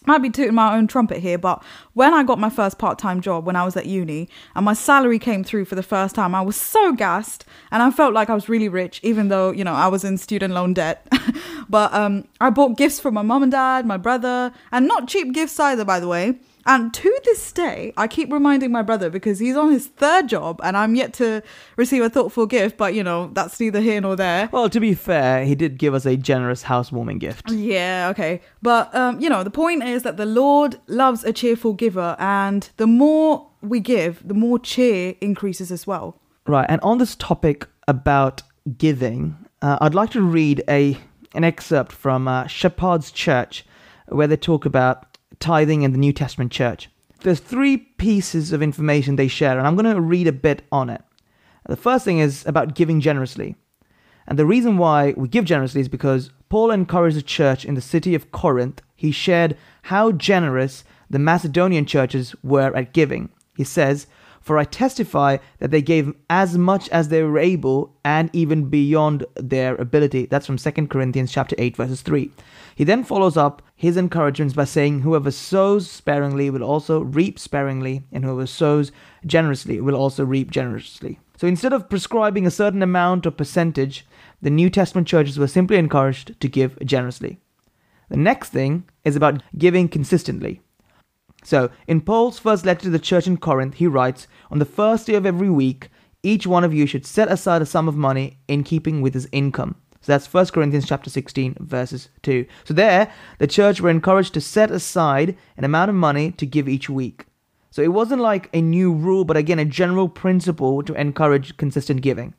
might 0.06 0.18
be 0.18 0.30
tooting 0.30 0.54
my 0.54 0.76
own 0.76 0.86
trumpet 0.88 1.18
here, 1.18 1.38
but 1.38 1.62
when 1.94 2.12
I 2.12 2.24
got 2.24 2.38
my 2.38 2.50
first 2.50 2.78
part 2.78 2.98
time 2.98 3.20
job 3.20 3.46
when 3.46 3.54
I 3.54 3.64
was 3.64 3.76
at 3.76 3.86
uni 3.86 4.28
and 4.54 4.64
my 4.64 4.74
salary 4.74 5.18
came 5.18 5.44
through 5.44 5.66
for 5.66 5.76
the 5.76 5.82
first 5.82 6.14
time, 6.14 6.34
I 6.34 6.40
was 6.40 6.56
so 6.56 6.92
gassed 6.92 7.44
and 7.70 7.82
I 7.82 7.90
felt 7.90 8.12
like 8.12 8.28
I 8.28 8.34
was 8.34 8.48
really 8.48 8.68
rich, 8.68 9.00
even 9.02 9.28
though, 9.28 9.52
you 9.52 9.64
know, 9.64 9.74
I 9.74 9.88
was 9.88 10.04
in 10.04 10.18
student 10.18 10.54
loan 10.54 10.74
debt. 10.74 11.06
but 11.68 11.92
um, 11.94 12.26
I 12.40 12.50
bought 12.50 12.76
gifts 12.76 12.98
for 12.98 13.10
my 13.10 13.22
mom 13.22 13.42
and 13.44 13.52
dad, 13.52 13.86
my 13.86 13.96
brother, 13.96 14.52
and 14.72 14.88
not 14.88 15.08
cheap 15.08 15.32
gifts 15.32 15.58
either, 15.60 15.84
by 15.84 16.00
the 16.00 16.08
way. 16.08 16.38
And 16.66 16.92
to 16.94 17.18
this 17.24 17.52
day, 17.52 17.92
I 17.96 18.06
keep 18.06 18.32
reminding 18.32 18.70
my 18.70 18.82
brother 18.82 19.10
because 19.10 19.38
he's 19.38 19.56
on 19.56 19.72
his 19.72 19.86
third 19.86 20.28
job 20.28 20.60
and 20.62 20.76
I'm 20.76 20.94
yet 20.94 21.12
to 21.14 21.42
receive 21.76 22.02
a 22.02 22.10
thoughtful 22.10 22.46
gift, 22.46 22.76
but 22.76 22.94
you 22.94 23.02
know, 23.02 23.30
that's 23.32 23.58
neither 23.58 23.80
here 23.80 24.00
nor 24.00 24.16
there. 24.16 24.48
Well, 24.52 24.68
to 24.70 24.80
be 24.80 24.94
fair, 24.94 25.44
he 25.44 25.54
did 25.54 25.78
give 25.78 25.94
us 25.94 26.06
a 26.06 26.16
generous 26.16 26.62
housewarming 26.62 27.18
gift. 27.18 27.50
Yeah, 27.50 28.08
okay. 28.10 28.40
But, 28.60 28.94
um, 28.94 29.20
you 29.20 29.28
know, 29.28 29.42
the 29.42 29.50
point 29.50 29.82
is 29.82 30.02
that 30.02 30.16
the 30.16 30.26
Lord 30.26 30.78
loves 30.86 31.24
a 31.24 31.32
cheerful 31.32 31.72
giver, 31.72 32.16
and 32.18 32.68
the 32.76 32.86
more 32.86 33.48
we 33.60 33.80
give, 33.80 34.26
the 34.26 34.34
more 34.34 34.58
cheer 34.58 35.14
increases 35.20 35.70
as 35.72 35.86
well. 35.86 36.20
Right, 36.46 36.66
and 36.68 36.80
on 36.82 36.98
this 36.98 37.14
topic 37.16 37.66
about 37.86 38.42
giving, 38.76 39.36
uh, 39.60 39.78
I'd 39.80 39.94
like 39.94 40.10
to 40.10 40.22
read 40.22 40.62
a 40.68 40.98
an 41.34 41.44
excerpt 41.44 41.92
from 41.92 42.28
uh, 42.28 42.46
Shepherd's 42.46 43.10
Church, 43.10 43.64
where 44.08 44.26
they 44.26 44.36
talk 44.36 44.66
about 44.66 45.11
tithing 45.42 45.82
in 45.82 45.92
the 45.92 45.98
New 45.98 46.12
Testament 46.12 46.52
church. 46.52 46.88
There's 47.20 47.40
three 47.40 47.76
pieces 47.76 48.52
of 48.52 48.62
information 48.62 49.16
they 49.16 49.28
share, 49.28 49.58
and 49.58 49.66
I'm 49.66 49.76
going 49.76 49.94
to 49.94 50.00
read 50.00 50.26
a 50.28 50.32
bit 50.32 50.62
on 50.72 50.88
it. 50.88 51.02
The 51.68 51.76
first 51.76 52.04
thing 52.04 52.18
is 52.18 52.46
about 52.46 52.74
giving 52.74 53.00
generously. 53.00 53.56
And 54.26 54.38
the 54.38 54.46
reason 54.46 54.78
why 54.78 55.14
we 55.16 55.28
give 55.28 55.44
generously 55.44 55.80
is 55.80 55.88
because 55.88 56.30
Paul 56.48 56.70
encouraged 56.70 57.16
the 57.16 57.22
church 57.22 57.64
in 57.64 57.74
the 57.74 57.80
city 57.80 58.14
of 58.14 58.30
Corinth. 58.30 58.82
He 58.94 59.10
shared 59.10 59.56
how 59.82 60.12
generous 60.12 60.84
the 61.10 61.18
Macedonian 61.18 61.86
churches 61.86 62.34
were 62.42 62.74
at 62.76 62.92
giving. 62.92 63.30
He 63.56 63.64
says, 63.64 64.06
For 64.42 64.58
I 64.58 64.64
testify 64.64 65.38
that 65.58 65.70
they 65.70 65.82
gave 65.82 66.14
as 66.28 66.58
much 66.58 66.88
as 66.88 67.08
they 67.08 67.22
were 67.22 67.38
able 67.38 67.94
and 68.04 68.28
even 68.32 68.68
beyond 68.68 69.24
their 69.36 69.76
ability. 69.76 70.26
That's 70.26 70.46
from 70.46 70.58
2 70.58 70.88
Corinthians 70.88 71.32
chapter 71.32 71.54
8, 71.58 71.76
verses 71.76 72.02
3. 72.02 72.30
He 72.74 72.84
then 72.84 73.04
follows 73.04 73.36
up 73.36 73.62
his 73.76 73.96
encouragements 73.96 74.54
by 74.54 74.64
saying, 74.64 75.00
Whoever 75.00 75.30
sows 75.30 75.88
sparingly 75.88 76.50
will 76.50 76.64
also 76.64 77.00
reap 77.00 77.38
sparingly, 77.38 78.02
and 78.10 78.24
whoever 78.24 78.46
sows 78.46 78.90
generously 79.24 79.80
will 79.80 79.94
also 79.94 80.24
reap 80.24 80.50
generously. 80.50 81.20
So 81.36 81.46
instead 81.46 81.72
of 81.72 81.88
prescribing 81.88 82.46
a 82.46 82.50
certain 82.50 82.82
amount 82.82 83.26
or 83.26 83.30
percentage, 83.30 84.06
the 84.40 84.50
New 84.50 84.70
Testament 84.70 85.06
churches 85.06 85.38
were 85.38 85.46
simply 85.46 85.76
encouraged 85.76 86.40
to 86.40 86.48
give 86.48 86.78
generously. 86.84 87.38
The 88.08 88.16
next 88.16 88.50
thing 88.50 88.84
is 89.04 89.16
about 89.16 89.42
giving 89.56 89.88
consistently. 89.88 90.60
So, 91.44 91.70
in 91.86 92.00
Paul's 92.00 92.38
first 92.38 92.64
letter 92.64 92.82
to 92.82 92.90
the 92.90 92.98
church 92.98 93.26
in 93.26 93.36
Corinth, 93.36 93.74
he 93.74 93.86
writes, 93.86 94.28
On 94.50 94.58
the 94.58 94.64
first 94.64 95.06
day 95.06 95.14
of 95.14 95.26
every 95.26 95.50
week, 95.50 95.90
each 96.22 96.46
one 96.46 96.62
of 96.62 96.72
you 96.72 96.86
should 96.86 97.04
set 97.04 97.30
aside 97.30 97.62
a 97.62 97.66
sum 97.66 97.88
of 97.88 97.96
money 97.96 98.38
in 98.46 98.62
keeping 98.62 99.00
with 99.00 99.14
his 99.14 99.28
income. 99.32 99.74
So 100.02 100.12
that's 100.12 100.32
1 100.32 100.46
Corinthians 100.46 100.86
chapter 100.86 101.10
16 101.10 101.56
verses 101.60 102.08
2. 102.22 102.44
So 102.64 102.74
there, 102.74 103.12
the 103.38 103.46
church 103.46 103.80
were 103.80 103.90
encouraged 103.90 104.34
to 104.34 104.40
set 104.40 104.70
aside 104.70 105.36
an 105.56 105.64
amount 105.64 105.90
of 105.90 105.94
money 105.94 106.32
to 106.32 106.46
give 106.46 106.68
each 106.68 106.90
week. 106.90 107.26
So 107.70 107.82
it 107.82 107.92
wasn't 107.92 108.20
like 108.20 108.50
a 108.52 108.60
new 108.60 108.92
rule, 108.92 109.24
but 109.24 109.36
again, 109.36 109.58
a 109.58 109.64
general 109.64 110.08
principle 110.08 110.82
to 110.82 110.94
encourage 110.94 111.56
consistent 111.56 112.02
giving. 112.02 112.34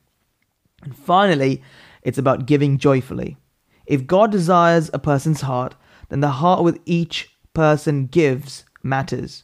And 0.83 0.95
finally, 0.95 1.63
it's 2.03 2.17
about 2.17 2.45
giving 2.45 2.77
joyfully. 2.77 3.38
If 3.86 4.07
God 4.07 4.31
desires 4.31 4.89
a 4.93 5.00
person's 5.00 5.41
heart, 5.41 5.75
then 6.10 6.19
the 6.19 6.29
heart 6.29 6.63
with 6.63 6.79
each 6.86 7.29
person 7.53 8.07
gives 8.07 8.65
matters. 8.84 9.44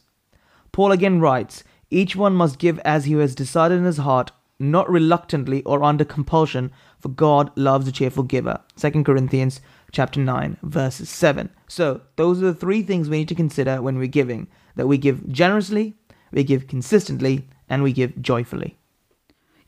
Paul 0.72 0.92
again 0.92 1.20
writes, 1.20 1.64
Each 1.90 2.14
one 2.14 2.34
must 2.34 2.58
give 2.58 2.78
as 2.80 3.06
he 3.06 3.14
has 3.14 3.34
decided 3.34 3.78
in 3.78 3.84
his 3.84 3.96
heart, 3.96 4.30
not 4.58 4.88
reluctantly 4.90 5.62
or 5.64 5.82
under 5.82 6.04
compulsion, 6.04 6.70
for 7.00 7.08
God 7.08 7.50
loves 7.56 7.88
a 7.88 7.92
cheerful 7.92 8.22
giver. 8.22 8.60
2 8.76 9.02
Corinthians 9.02 9.60
chapter 9.90 10.20
9 10.20 10.58
verse 10.62 10.96
7. 10.96 11.50
So, 11.66 12.02
those 12.16 12.42
are 12.42 12.46
the 12.46 12.54
three 12.54 12.82
things 12.82 13.08
we 13.08 13.18
need 13.18 13.28
to 13.28 13.34
consider 13.34 13.82
when 13.82 13.98
we're 13.98 14.06
giving. 14.06 14.48
That 14.76 14.86
we 14.86 14.98
give 14.98 15.26
generously, 15.28 15.96
we 16.30 16.44
give 16.44 16.68
consistently, 16.68 17.48
and 17.68 17.82
we 17.82 17.92
give 17.92 18.20
joyfully. 18.20 18.76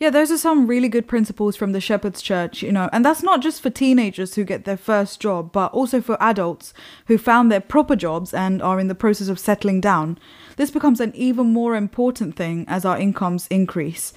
Yeah, 0.02 0.10
those 0.10 0.32
are 0.32 0.36
some 0.36 0.66
really 0.66 0.88
good 0.88 1.06
principles 1.06 1.54
from 1.54 1.70
the 1.70 1.80
Shepherd's 1.80 2.20
Church, 2.20 2.60
you 2.60 2.72
know, 2.72 2.90
and 2.92 3.04
that's 3.04 3.22
not 3.22 3.40
just 3.40 3.62
for 3.62 3.70
teenagers 3.70 4.34
who 4.34 4.42
get 4.42 4.64
their 4.64 4.76
first 4.76 5.20
job, 5.20 5.52
but 5.52 5.72
also 5.72 6.00
for 6.00 6.20
adults 6.20 6.74
who 7.06 7.16
found 7.16 7.52
their 7.52 7.60
proper 7.60 7.94
jobs 7.94 8.34
and 8.34 8.60
are 8.60 8.80
in 8.80 8.88
the 8.88 8.96
process 8.96 9.28
of 9.28 9.38
settling 9.38 9.80
down. 9.80 10.18
This 10.56 10.72
becomes 10.72 10.98
an 10.98 11.12
even 11.14 11.52
more 11.52 11.76
important 11.76 12.34
thing 12.34 12.64
as 12.66 12.84
our 12.84 12.98
incomes 12.98 13.46
increase. 13.46 14.12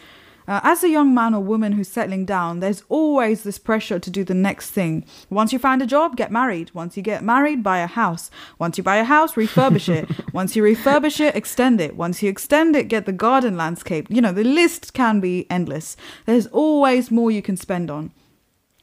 Uh, 0.47 0.59
as 0.63 0.83
a 0.83 0.89
young 0.89 1.13
man 1.13 1.33
or 1.33 1.41
woman 1.41 1.71
who's 1.71 1.87
settling 1.87 2.25
down, 2.25 2.59
there's 2.59 2.83
always 2.89 3.43
this 3.43 3.57
pressure 3.57 3.99
to 3.99 4.09
do 4.09 4.23
the 4.23 4.33
next 4.33 4.69
thing. 4.69 5.03
Once 5.29 5.51
you 5.51 5.59
find 5.59 5.81
a 5.81 5.87
job, 5.87 6.15
get 6.15 6.31
married. 6.31 6.69
Once 6.73 6.95
you 6.95 7.03
get 7.03 7.23
married, 7.23 7.63
buy 7.63 7.79
a 7.79 7.87
house. 7.87 8.29
Once 8.59 8.77
you 8.77 8.83
buy 8.83 8.97
a 8.97 9.03
house, 9.03 9.33
refurbish 9.33 9.89
it. 9.89 10.09
Once 10.33 10.55
you 10.55 10.63
refurbish 10.63 11.19
it, 11.19 11.35
extend 11.35 11.81
it. 11.81 11.95
Once 11.95 12.21
you 12.21 12.29
extend 12.29 12.75
it, 12.75 12.87
get 12.87 13.05
the 13.05 13.11
garden 13.11 13.57
landscape. 13.57 14.07
You 14.09 14.21
know, 14.21 14.31
the 14.31 14.43
list 14.43 14.93
can 14.93 15.19
be 15.19 15.49
endless. 15.49 15.97
There's 16.25 16.47
always 16.47 17.09
more 17.09 17.31
you 17.31 17.41
can 17.41 17.57
spend 17.57 17.89
on. 17.89 18.11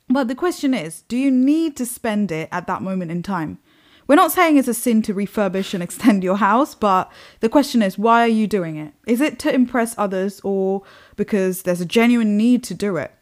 But 0.08 0.28
the 0.28 0.34
question 0.34 0.74
is 0.74 1.02
do 1.02 1.16
you 1.16 1.30
need 1.30 1.76
to 1.76 1.86
spend 1.86 2.30
it 2.32 2.48
at 2.52 2.66
that 2.66 2.82
moment 2.82 3.10
in 3.10 3.22
time? 3.22 3.58
We're 4.06 4.16
not 4.16 4.32
saying 4.32 4.56
it's 4.56 4.68
a 4.68 4.74
sin 4.74 5.02
to 5.02 5.14
refurbish 5.14 5.74
and 5.74 5.82
extend 5.82 6.24
your 6.24 6.36
house, 6.36 6.74
but 6.74 7.10
the 7.40 7.48
question 7.48 7.82
is, 7.82 7.98
why 7.98 8.22
are 8.22 8.28
you 8.28 8.46
doing 8.46 8.76
it? 8.76 8.92
Is 9.06 9.20
it 9.20 9.38
to 9.40 9.54
impress 9.54 9.94
others 9.98 10.40
or 10.44 10.82
because 11.16 11.62
there's 11.62 11.80
a 11.80 11.86
genuine 11.86 12.36
need 12.36 12.64
to 12.64 12.74
do 12.74 12.96
it? 12.96 13.12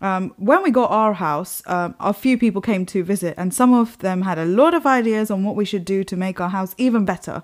Um, 0.00 0.34
when 0.36 0.62
we 0.62 0.70
got 0.70 0.90
our 0.90 1.14
house, 1.14 1.62
um, 1.66 1.94
a 1.98 2.12
few 2.12 2.36
people 2.36 2.60
came 2.60 2.84
to 2.86 3.02
visit, 3.02 3.34
and 3.38 3.54
some 3.54 3.72
of 3.72 3.96
them 3.98 4.22
had 4.22 4.38
a 4.38 4.44
lot 4.44 4.74
of 4.74 4.84
ideas 4.84 5.30
on 5.30 5.44
what 5.44 5.56
we 5.56 5.64
should 5.64 5.84
do 5.84 6.04
to 6.04 6.16
make 6.16 6.40
our 6.40 6.50
house 6.50 6.74
even 6.76 7.06
better. 7.06 7.42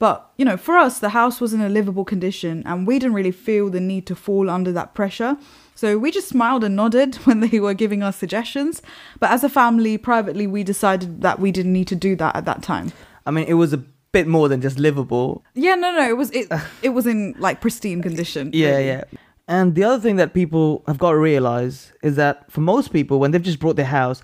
But, 0.00 0.28
you 0.36 0.44
know, 0.44 0.56
for 0.56 0.76
us, 0.76 0.98
the 0.98 1.10
house 1.10 1.40
was 1.40 1.54
in 1.54 1.60
a 1.60 1.68
livable 1.68 2.04
condition, 2.04 2.64
and 2.66 2.88
we 2.88 2.98
didn't 2.98 3.14
really 3.14 3.30
feel 3.30 3.70
the 3.70 3.78
need 3.78 4.04
to 4.08 4.16
fall 4.16 4.50
under 4.50 4.72
that 4.72 4.94
pressure. 4.94 5.36
So 5.74 5.98
we 5.98 6.10
just 6.10 6.28
smiled 6.28 6.64
and 6.64 6.76
nodded 6.76 7.14
when 7.24 7.40
they 7.40 7.60
were 7.60 7.74
giving 7.74 8.02
us 8.02 8.16
suggestions. 8.16 8.82
But 9.18 9.30
as 9.30 9.44
a 9.44 9.48
family, 9.48 9.98
privately, 9.98 10.46
we 10.46 10.64
decided 10.64 11.22
that 11.22 11.40
we 11.40 11.50
didn't 11.50 11.72
need 11.72 11.88
to 11.88 11.96
do 11.96 12.16
that 12.16 12.36
at 12.36 12.44
that 12.44 12.62
time. 12.62 12.92
I 13.26 13.30
mean, 13.30 13.46
it 13.46 13.54
was 13.54 13.72
a 13.72 13.82
bit 14.12 14.26
more 14.26 14.48
than 14.48 14.60
just 14.60 14.78
livable. 14.78 15.42
Yeah, 15.54 15.74
no, 15.74 15.92
no, 15.92 16.08
it 16.08 16.16
was 16.16 16.30
it. 16.30 16.52
it 16.82 16.90
was 16.90 17.06
in 17.06 17.34
like 17.38 17.60
pristine 17.60 18.02
condition. 18.02 18.50
Yeah, 18.54 18.70
really. 18.70 18.86
yeah. 18.86 19.04
And 19.48 19.74
the 19.74 19.84
other 19.84 20.00
thing 20.00 20.16
that 20.16 20.34
people 20.34 20.84
have 20.86 20.98
got 20.98 21.10
to 21.10 21.18
realize 21.18 21.92
is 22.02 22.16
that 22.16 22.50
for 22.50 22.60
most 22.60 22.92
people, 22.92 23.18
when 23.18 23.32
they've 23.32 23.42
just 23.42 23.58
brought 23.58 23.76
their 23.76 23.86
house, 23.86 24.22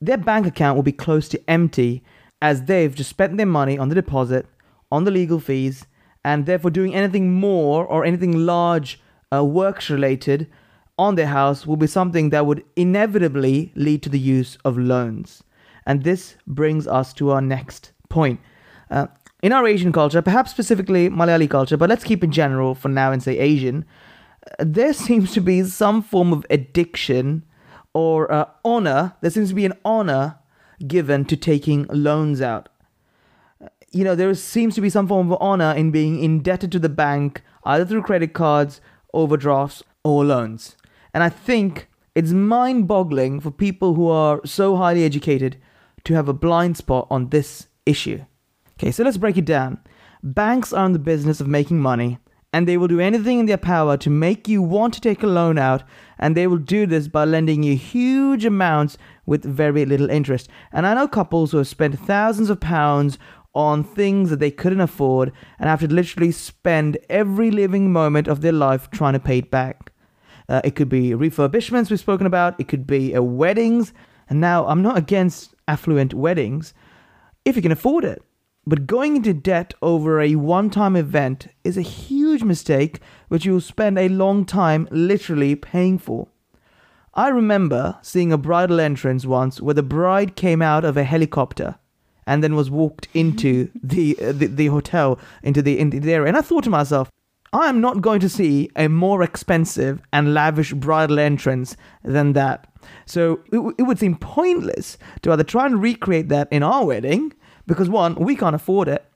their 0.00 0.16
bank 0.16 0.46
account 0.46 0.76
will 0.76 0.82
be 0.82 0.92
close 0.92 1.28
to 1.30 1.50
empty 1.50 2.02
as 2.40 2.62
they've 2.64 2.94
just 2.94 3.10
spent 3.10 3.36
their 3.36 3.46
money 3.46 3.76
on 3.76 3.88
the 3.88 3.94
deposit, 3.94 4.46
on 4.92 5.04
the 5.04 5.10
legal 5.10 5.40
fees, 5.40 5.86
and 6.24 6.46
therefore 6.46 6.70
doing 6.70 6.94
anything 6.94 7.32
more 7.32 7.84
or 7.84 8.04
anything 8.04 8.46
large 8.46 9.00
uh, 9.32 9.44
works 9.44 9.90
related 9.90 10.46
on 10.98 11.14
their 11.16 11.26
house 11.26 11.66
will 11.66 11.76
be 11.76 11.86
something 11.86 12.30
that 12.30 12.46
would 12.46 12.64
inevitably 12.76 13.72
lead 13.74 14.02
to 14.02 14.08
the 14.08 14.18
use 14.18 14.56
of 14.64 14.78
loans. 14.78 15.42
And 15.86 16.04
this 16.04 16.36
brings 16.46 16.86
us 16.86 17.12
to 17.14 17.30
our 17.30 17.40
next 17.40 17.92
point. 18.08 18.40
Uh, 18.90 19.08
in 19.42 19.52
our 19.52 19.66
Asian 19.66 19.92
culture, 19.92 20.22
perhaps 20.22 20.50
specifically 20.50 21.10
Malayali 21.10 21.50
culture, 21.50 21.76
but 21.76 21.90
let's 21.90 22.04
keep 22.04 22.24
it 22.24 22.30
general 22.30 22.74
for 22.74 22.88
now 22.88 23.12
and 23.12 23.22
say 23.22 23.38
Asian, 23.38 23.84
uh, 24.46 24.64
there 24.64 24.92
seems 25.06 25.32
to 25.32 25.40
be 25.40 25.62
some 25.64 26.02
form 26.02 26.32
of 26.32 26.46
addiction 26.48 27.44
or 27.92 28.30
uh, 28.32 28.46
honor. 28.64 29.14
There 29.20 29.30
seems 29.30 29.50
to 29.50 29.54
be 29.54 29.66
an 29.66 29.74
honor 29.84 30.38
given 30.86 31.24
to 31.26 31.36
taking 31.36 31.86
loans 31.90 32.40
out. 32.40 32.68
Uh, 33.62 33.68
You 33.90 34.04
know, 34.04 34.14
there 34.14 34.34
seems 34.34 34.74
to 34.76 34.80
be 34.80 34.90
some 34.90 35.08
form 35.08 35.30
of 35.30 35.38
honor 35.40 35.72
in 35.72 35.90
being 35.90 36.22
indebted 36.22 36.72
to 36.72 36.78
the 36.78 36.88
bank, 36.88 37.42
either 37.64 37.84
through 37.84 38.02
credit 38.02 38.32
cards, 38.32 38.80
overdrafts, 39.12 39.82
or 40.02 40.24
loans. 40.24 40.76
And 41.14 41.22
I 41.22 41.30
think 41.30 41.88
it's 42.14 42.32
mind 42.32 42.86
boggling 42.86 43.40
for 43.40 43.50
people 43.50 43.94
who 43.94 44.08
are 44.08 44.40
so 44.44 44.76
highly 44.76 45.04
educated 45.04 45.56
to 46.04 46.14
have 46.14 46.28
a 46.28 46.34
blind 46.34 46.76
spot 46.76 47.06
on 47.10 47.30
this 47.30 47.68
issue. 47.86 48.24
Okay, 48.78 48.90
so 48.90 49.04
let's 49.04 49.16
break 49.16 49.38
it 49.38 49.44
down. 49.44 49.78
Banks 50.22 50.72
are 50.72 50.86
in 50.86 50.92
the 50.92 50.98
business 50.98 51.40
of 51.40 51.46
making 51.46 51.80
money, 51.80 52.18
and 52.52 52.66
they 52.66 52.76
will 52.76 52.88
do 52.88 53.00
anything 53.00 53.38
in 53.40 53.46
their 53.46 53.56
power 53.56 53.96
to 53.96 54.10
make 54.10 54.48
you 54.48 54.60
want 54.60 54.92
to 54.94 55.00
take 55.00 55.22
a 55.22 55.26
loan 55.26 55.56
out, 55.56 55.84
and 56.18 56.36
they 56.36 56.46
will 56.46 56.58
do 56.58 56.86
this 56.86 57.08
by 57.08 57.24
lending 57.24 57.62
you 57.62 57.76
huge 57.76 58.44
amounts 58.44 58.98
with 59.26 59.44
very 59.44 59.84
little 59.84 60.10
interest. 60.10 60.48
And 60.72 60.86
I 60.86 60.94
know 60.94 61.08
couples 61.08 61.52
who 61.52 61.58
have 61.58 61.68
spent 61.68 61.98
thousands 61.98 62.50
of 62.50 62.60
pounds 62.60 63.18
on 63.54 63.84
things 63.84 64.30
that 64.30 64.40
they 64.40 64.50
couldn't 64.50 64.80
afford 64.80 65.32
and 65.60 65.68
have 65.68 65.80
to 65.80 65.88
literally 65.88 66.32
spend 66.32 66.98
every 67.08 67.52
living 67.52 67.92
moment 67.92 68.26
of 68.26 68.40
their 68.40 68.52
life 68.52 68.90
trying 68.90 69.12
to 69.12 69.20
pay 69.20 69.38
it 69.38 69.50
back. 69.50 69.92
Uh, 70.48 70.60
it 70.64 70.74
could 70.74 70.88
be 70.88 71.10
refurbishments 71.10 71.90
we've 71.90 72.00
spoken 72.00 72.26
about, 72.26 72.58
it 72.60 72.68
could 72.68 72.86
be 72.86 73.14
uh, 73.14 73.22
weddings. 73.22 73.92
And 74.28 74.40
now 74.40 74.66
I'm 74.66 74.82
not 74.82 74.96
against 74.96 75.54
affluent 75.68 76.14
weddings 76.14 76.74
if 77.44 77.56
you 77.56 77.62
can 77.62 77.72
afford 77.72 78.04
it. 78.04 78.22
But 78.66 78.86
going 78.86 79.16
into 79.16 79.34
debt 79.34 79.74
over 79.82 80.20
a 80.20 80.36
one 80.36 80.70
time 80.70 80.96
event 80.96 81.48
is 81.64 81.76
a 81.76 81.82
huge 81.82 82.42
mistake 82.42 83.00
which 83.28 83.44
you 83.44 83.52
will 83.52 83.60
spend 83.60 83.98
a 83.98 84.08
long 84.08 84.46
time 84.46 84.88
literally 84.90 85.54
paying 85.54 85.98
for. 85.98 86.28
I 87.12 87.28
remember 87.28 87.98
seeing 88.02 88.32
a 88.32 88.38
bridal 88.38 88.80
entrance 88.80 89.26
once 89.26 89.60
where 89.60 89.74
the 89.74 89.82
bride 89.82 90.34
came 90.34 90.62
out 90.62 90.84
of 90.84 90.96
a 90.96 91.04
helicopter 91.04 91.76
and 92.26 92.42
then 92.42 92.56
was 92.56 92.70
walked 92.70 93.06
into 93.12 93.70
the, 93.82 94.16
uh, 94.20 94.32
the 94.32 94.46
the 94.46 94.66
hotel 94.68 95.18
into 95.42 95.60
the 95.60 95.78
into 95.78 96.00
the 96.00 96.14
area. 96.14 96.28
And 96.28 96.36
I 96.36 96.40
thought 96.40 96.64
to 96.64 96.70
myself, 96.70 97.10
I 97.54 97.68
am 97.68 97.80
not 97.80 98.00
going 98.00 98.18
to 98.18 98.28
see 98.28 98.68
a 98.74 98.88
more 98.88 99.22
expensive 99.22 100.02
and 100.12 100.34
lavish 100.34 100.72
bridal 100.72 101.20
entrance 101.20 101.76
than 102.02 102.32
that. 102.32 102.66
So 103.06 103.40
it, 103.46 103.56
w- 103.56 103.74
it 103.78 103.84
would 103.84 104.00
seem 104.00 104.16
pointless 104.16 104.98
to 105.22 105.30
either 105.30 105.44
try 105.44 105.66
and 105.66 105.80
recreate 105.80 106.28
that 106.30 106.48
in 106.50 106.64
our 106.64 106.84
wedding 106.84 107.32
because 107.64 107.88
one, 107.88 108.16
we 108.16 108.34
can't 108.34 108.56
afford 108.56 108.88
it, 108.88 109.06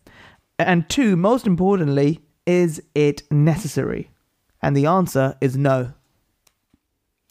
and 0.56 0.88
two, 0.88 1.16
most 1.16 1.46
importantly, 1.48 2.20
is 2.46 2.80
it 2.94 3.24
necessary? 3.30 4.10
And 4.62 4.76
the 4.76 4.86
answer 4.86 5.36
is 5.40 5.56
no. 5.56 5.92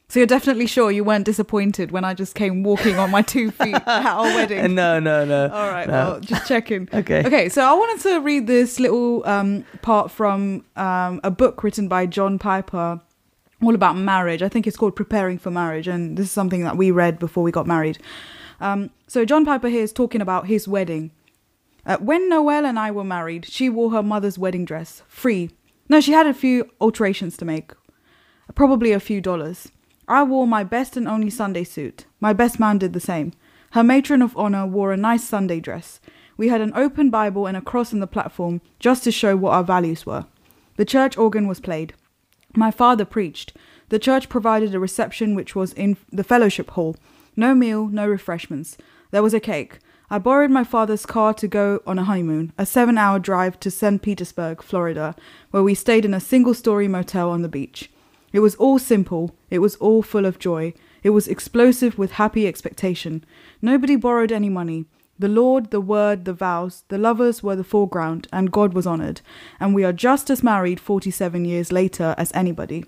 So 0.09 0.19
you're 0.21 0.27
definitely 0.27 0.67
sure 0.67 0.89
you 0.89 1.03
weren't 1.03 1.25
disappointed 1.25 1.91
when 1.91 2.05
I 2.05 2.13
just 2.13 2.33
came 2.33 2.63
walking 2.63 2.95
on 2.97 3.11
my 3.11 3.21
two 3.21 3.51
feet 3.59 3.75
at 3.75 4.05
our 4.05 4.23
wedding. 4.23 4.73
No, 4.73 5.01
no, 5.01 5.25
no. 5.25 5.49
All 5.49 5.69
right, 5.69 5.85
no. 5.85 5.93
well, 5.93 6.19
just 6.21 6.47
checking. 6.47 6.87
Okay. 6.97 7.25
Okay, 7.25 7.49
so 7.49 7.61
I 7.61 7.73
wanted 7.73 8.01
to 8.03 8.21
read 8.21 8.47
this 8.47 8.79
little 8.79 9.25
um, 9.27 9.65
part 9.81 10.09
from 10.09 10.63
um, 10.77 11.19
a 11.25 11.29
book 11.31 11.61
written 11.61 11.89
by 11.89 12.05
John 12.05 12.39
Piper, 12.39 13.01
all 13.61 13.75
about 13.75 13.97
marriage. 13.97 14.41
I 14.41 14.47
think 14.47 14.65
it's 14.65 14.77
called 14.77 14.95
Preparing 14.95 15.37
for 15.37 15.51
Marriage, 15.51 15.89
and 15.89 16.17
this 16.17 16.27
is 16.27 16.31
something 16.31 16.63
that 16.63 16.77
we 16.77 16.89
read 16.89 17.19
before 17.19 17.43
we 17.43 17.51
got 17.51 17.67
married. 17.67 17.99
Um, 18.61 18.91
so 19.07 19.25
John 19.25 19.45
Piper 19.45 19.67
here 19.67 19.83
is 19.83 19.91
talking 19.91 20.21
about 20.21 20.47
his 20.47 20.67
wedding. 20.69 21.11
Uh, 21.85 21.97
when 21.97 22.29
Noël 22.31 22.65
and 22.65 22.79
I 22.79 22.91
were 22.91 23.03
married, 23.03 23.45
she 23.45 23.69
wore 23.69 23.91
her 23.91 24.03
mother's 24.03 24.39
wedding 24.39 24.63
dress, 24.63 25.03
free. 25.09 25.49
No, 25.89 25.99
she 25.99 26.13
had 26.13 26.27
a 26.27 26.33
few 26.33 26.69
alterations 26.79 27.35
to 27.37 27.45
make, 27.45 27.73
probably 28.55 28.93
a 28.93 28.99
few 29.01 29.19
dollars. 29.19 29.69
I 30.09 30.23
wore 30.23 30.47
my 30.47 30.63
best 30.63 30.95
and 30.95 31.05
only 31.05 31.29
Sunday 31.29 31.65
suit. 31.65 32.05
My 32.21 32.31
best 32.31 32.59
man 32.61 32.77
did 32.77 32.93
the 32.93 32.99
same. 33.01 33.33
Her 33.71 33.83
matron 33.83 34.21
of 34.21 34.37
honor 34.37 34.65
wore 34.65 34.93
a 34.93 34.97
nice 34.97 35.25
Sunday 35.25 35.59
dress. 35.59 35.99
We 36.37 36.47
had 36.47 36.61
an 36.61 36.71
open 36.75 37.09
Bible 37.09 37.45
and 37.45 37.57
a 37.57 37.61
cross 37.61 37.93
on 37.93 37.99
the 37.99 38.07
platform 38.07 38.61
just 38.79 39.03
to 39.03 39.11
show 39.11 39.35
what 39.35 39.51
our 39.51 39.65
values 39.65 40.05
were. 40.05 40.25
The 40.77 40.85
church 40.85 41.17
organ 41.17 41.45
was 41.45 41.59
played. 41.59 41.93
My 42.55 42.71
father 42.71 43.03
preached. 43.03 43.53
The 43.89 43.99
church 43.99 44.29
provided 44.29 44.73
a 44.73 44.79
reception 44.79 45.35
which 45.35 45.55
was 45.55 45.73
in 45.73 45.97
the 46.09 46.23
fellowship 46.23 46.71
hall. 46.71 46.95
No 47.35 47.53
meal, 47.53 47.87
no 47.87 48.07
refreshments. 48.07 48.77
There 49.11 49.23
was 49.23 49.33
a 49.33 49.41
cake. 49.41 49.79
I 50.09 50.19
borrowed 50.19 50.51
my 50.51 50.63
father's 50.63 51.05
car 51.05 51.33
to 51.33 51.49
go 51.49 51.81
on 51.85 51.99
a 51.99 52.05
honeymoon, 52.05 52.53
a 52.57 52.65
seven 52.65 52.97
hour 52.97 53.19
drive 53.19 53.59
to 53.59 53.69
St. 53.69 54.01
Petersburg, 54.01 54.63
Florida, 54.63 55.15
where 55.51 55.63
we 55.63 55.75
stayed 55.75 56.05
in 56.05 56.13
a 56.13 56.21
single 56.21 56.53
story 56.53 56.87
motel 56.87 57.29
on 57.29 57.41
the 57.41 57.49
beach. 57.49 57.89
It 58.33 58.39
was 58.39 58.55
all 58.55 58.79
simple, 58.79 59.35
it 59.49 59.59
was 59.59 59.75
all 59.77 60.01
full 60.01 60.25
of 60.25 60.39
joy, 60.39 60.73
it 61.03 61.11
was 61.11 61.27
explosive 61.27 61.97
with 61.97 62.13
happy 62.13 62.47
expectation. 62.47 63.23
Nobody 63.61 63.95
borrowed 63.95 64.31
any 64.31 64.49
money. 64.49 64.85
The 65.19 65.29
Lord, 65.29 65.71
the 65.71 65.81
Word, 65.81 66.25
the 66.25 66.33
vows, 66.33 66.83
the 66.89 66.97
lovers 66.97 67.41
were 67.41 67.55
the 67.55 67.63
foreground, 67.63 68.27
and 68.31 68.51
God 68.51 68.73
was 68.73 68.85
honoured. 68.85 69.21
And 69.59 69.73
we 69.73 69.83
are 69.83 69.93
just 69.93 70.29
as 70.29 70.43
married 70.43 70.79
47 70.79 71.45
years 71.45 71.71
later 71.71 72.13
as 72.17 72.31
anybody. 72.35 72.85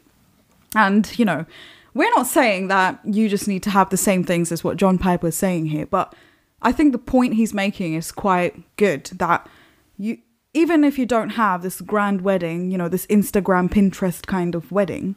And, 0.76 1.18
you 1.18 1.26
know, 1.26 1.46
we're 1.94 2.12
not 2.12 2.28
saying 2.28 2.68
that 2.68 3.00
you 3.04 3.30
just 3.30 3.48
need 3.48 3.64
to 3.64 3.72
have 3.72 3.90
the 3.90 3.98
same 3.98 4.24
things 4.24 4.52
as 4.52 4.64
what 4.64 4.78
John 4.78 4.98
Piper 4.98 5.28
is 5.28 5.36
saying 5.36 5.68
here, 5.68 5.88
but 5.88 6.14
I 6.62 6.72
think 6.72 6.92
the 6.92 7.00
point 7.00 7.36
he's 7.36 7.54
making 7.54 7.94
is 7.94 8.12
quite 8.12 8.64
good 8.76 9.06
that 9.16 9.48
you 9.98 10.20
even 10.54 10.84
if 10.84 10.98
you 10.98 11.06
don't 11.06 11.32
have 11.32 11.62
this 11.62 11.82
grand 11.82 12.22
wedding, 12.22 12.72
you 12.72 12.78
know, 12.78 12.90
this 12.90 13.06
Instagram 13.08 13.70
Pinterest 13.70 14.26
kind 14.26 14.56
of 14.56 14.72
wedding, 14.72 15.16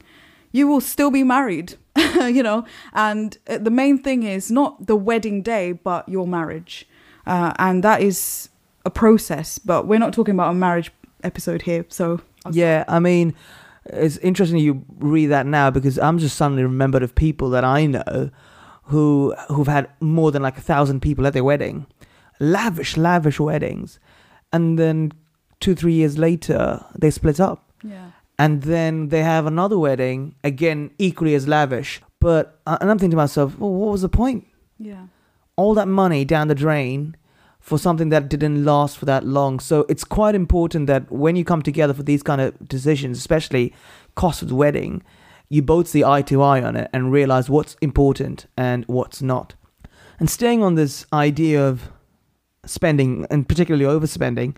you 0.53 0.67
will 0.67 0.81
still 0.81 1.11
be 1.11 1.23
married, 1.23 1.75
you 1.97 2.43
know, 2.43 2.65
and 2.93 3.39
uh, 3.49 3.59
the 3.59 3.71
main 3.71 3.99
thing 3.99 4.23
is 4.23 4.51
not 4.51 4.87
the 4.87 4.97
wedding 4.97 5.43
day 5.43 5.73
but 5.73 6.09
your 6.09 6.27
marriage. 6.27 6.87
Uh, 7.27 7.53
and 7.59 7.83
that 7.83 8.03
is 8.03 8.49
a 8.85 8.91
process, 8.91 9.59
but 9.59 9.87
we're 9.87 9.99
not 9.99 10.13
talking 10.13 10.35
about 10.35 10.51
a 10.51 10.55
marriage 10.55 10.93
episode 11.23 11.63
here, 11.63 11.85
so 11.89 12.21
Yeah, 12.51 12.85
I 12.89 12.99
mean, 12.99 13.35
it's 13.87 14.19
interesting 14.19 14.59
you 14.59 14.85
read 14.99 15.27
that 15.27 15.47
now 15.47 15.71
because 15.71 15.99
I'm 15.99 16.19
just 16.19 16.37
suddenly 16.37 16.63
remembered 16.63 17.03
of 17.03 17.15
people 17.15 17.51
that 17.51 17.65
I 17.65 17.87
know 17.87 18.31
who 18.85 19.35
who've 19.49 19.69
had 19.69 19.89
more 20.01 20.31
than 20.33 20.43
like 20.43 20.59
a 20.59 20.61
thousand 20.61 21.01
people 21.01 21.27
at 21.27 21.33
their 21.33 21.45
wedding, 21.45 21.87
lavish, 22.41 22.97
lavish 22.97 23.39
weddings, 23.41 24.01
and 24.53 24.79
then 24.79 25.13
two, 25.63 25.75
three 25.75 25.95
years 25.95 26.19
later 26.19 26.85
they 26.99 27.11
split 27.11 27.41
up, 27.41 27.73
yeah. 27.83 28.11
and 28.39 28.63
then 28.63 29.09
they 29.09 29.23
have 29.23 29.47
another 29.47 29.79
wedding 29.79 30.35
again, 30.45 30.91
equally 30.99 31.35
as 31.35 31.47
lavish. 31.47 32.03
But 32.21 32.61
uh, 32.67 32.77
and 32.81 32.91
I'm 32.91 32.99
thinking 32.99 33.17
to 33.19 33.23
myself, 33.25 33.59
well, 33.59 33.73
what 33.73 33.93
was 33.93 34.03
the 34.03 34.09
point? 34.09 34.47
Yeah. 34.79 35.07
all 35.57 35.75
that 35.75 35.89
money 35.89 36.25
down 36.25 36.49
the 36.49 36.55
drain 36.55 37.17
for 37.61 37.79
something 37.79 38.09
that 38.09 38.29
didn't 38.29 38.65
last 38.65 38.99
for 38.99 39.07
that 39.07 39.25
long. 39.25 39.61
So 39.61 39.87
it's 39.89 40.05
quite 40.05 40.35
important 40.35 40.87
that 40.89 41.11
when 41.11 41.37
you 41.37 41.45
come 41.45 41.63
together 41.63 41.95
for 41.95 42.03
these 42.03 42.23
kind 42.23 42.41
of 42.41 42.69
decisions, 42.69 43.19
especially 43.19 43.73
cost 44.17 44.43
of 44.43 44.49
the 44.49 44.57
wedding, 44.57 45.03
you 45.49 45.63
both 45.63 45.87
see 45.87 46.03
eye 46.03 46.23
to 46.23 46.43
eye 46.43 46.63
on 46.63 46.77
it 46.77 46.91
and 46.93 47.13
realize 47.13 47.49
what's 47.49 47.77
important 47.81 48.47
and 48.57 48.85
what's 48.87 49.23
not. 49.23 49.55
And 50.19 50.29
staying 50.29 50.63
on 50.63 50.75
this 50.75 51.07
idea 51.13 51.65
of 51.65 51.91
spending 52.67 53.27
and 53.31 53.49
particularly 53.49 53.85
overspending, 53.85 54.57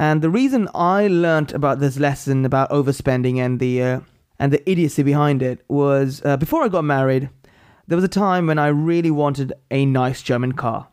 and 0.00 0.22
the 0.22 0.30
reason 0.30 0.66
I 0.74 1.08
learnt 1.08 1.52
about 1.52 1.78
this 1.78 1.98
lesson 1.98 2.46
about 2.46 2.70
overspending 2.70 3.36
and 3.36 3.60
the 3.60 3.82
uh, 3.82 4.00
and 4.38 4.50
the 4.50 4.68
idiocy 4.68 5.02
behind 5.02 5.42
it 5.42 5.62
was 5.68 6.22
uh, 6.24 6.38
before 6.38 6.64
I 6.64 6.68
got 6.68 6.84
married. 6.84 7.28
There 7.86 7.96
was 7.96 8.04
a 8.04 8.08
time 8.08 8.46
when 8.46 8.58
I 8.58 8.68
really 8.68 9.10
wanted 9.10 9.52
a 9.70 9.84
nice 9.84 10.22
German 10.22 10.52
car, 10.52 10.88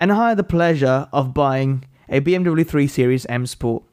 and 0.00 0.10
I 0.10 0.30
had 0.30 0.38
the 0.38 0.42
pleasure 0.42 1.08
of 1.12 1.32
buying 1.32 1.84
a 2.08 2.20
BMW 2.20 2.66
3 2.66 2.88
Series 2.88 3.26
M 3.26 3.46
Sport. 3.46 3.84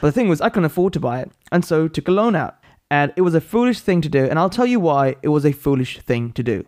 But 0.00 0.08
the 0.08 0.12
thing 0.12 0.28
was, 0.28 0.40
I 0.40 0.48
couldn't 0.48 0.66
afford 0.66 0.92
to 0.92 1.00
buy 1.00 1.20
it, 1.22 1.32
and 1.50 1.64
so 1.64 1.88
took 1.88 2.06
a 2.06 2.12
loan 2.12 2.36
out. 2.36 2.56
And 2.92 3.12
it 3.16 3.22
was 3.22 3.34
a 3.34 3.40
foolish 3.40 3.80
thing 3.80 4.00
to 4.02 4.08
do, 4.08 4.26
and 4.26 4.38
I'll 4.38 4.48
tell 4.48 4.64
you 4.64 4.78
why 4.78 5.16
it 5.22 5.28
was 5.28 5.44
a 5.44 5.52
foolish 5.52 5.98
thing 5.98 6.30
to 6.34 6.42
do. 6.44 6.64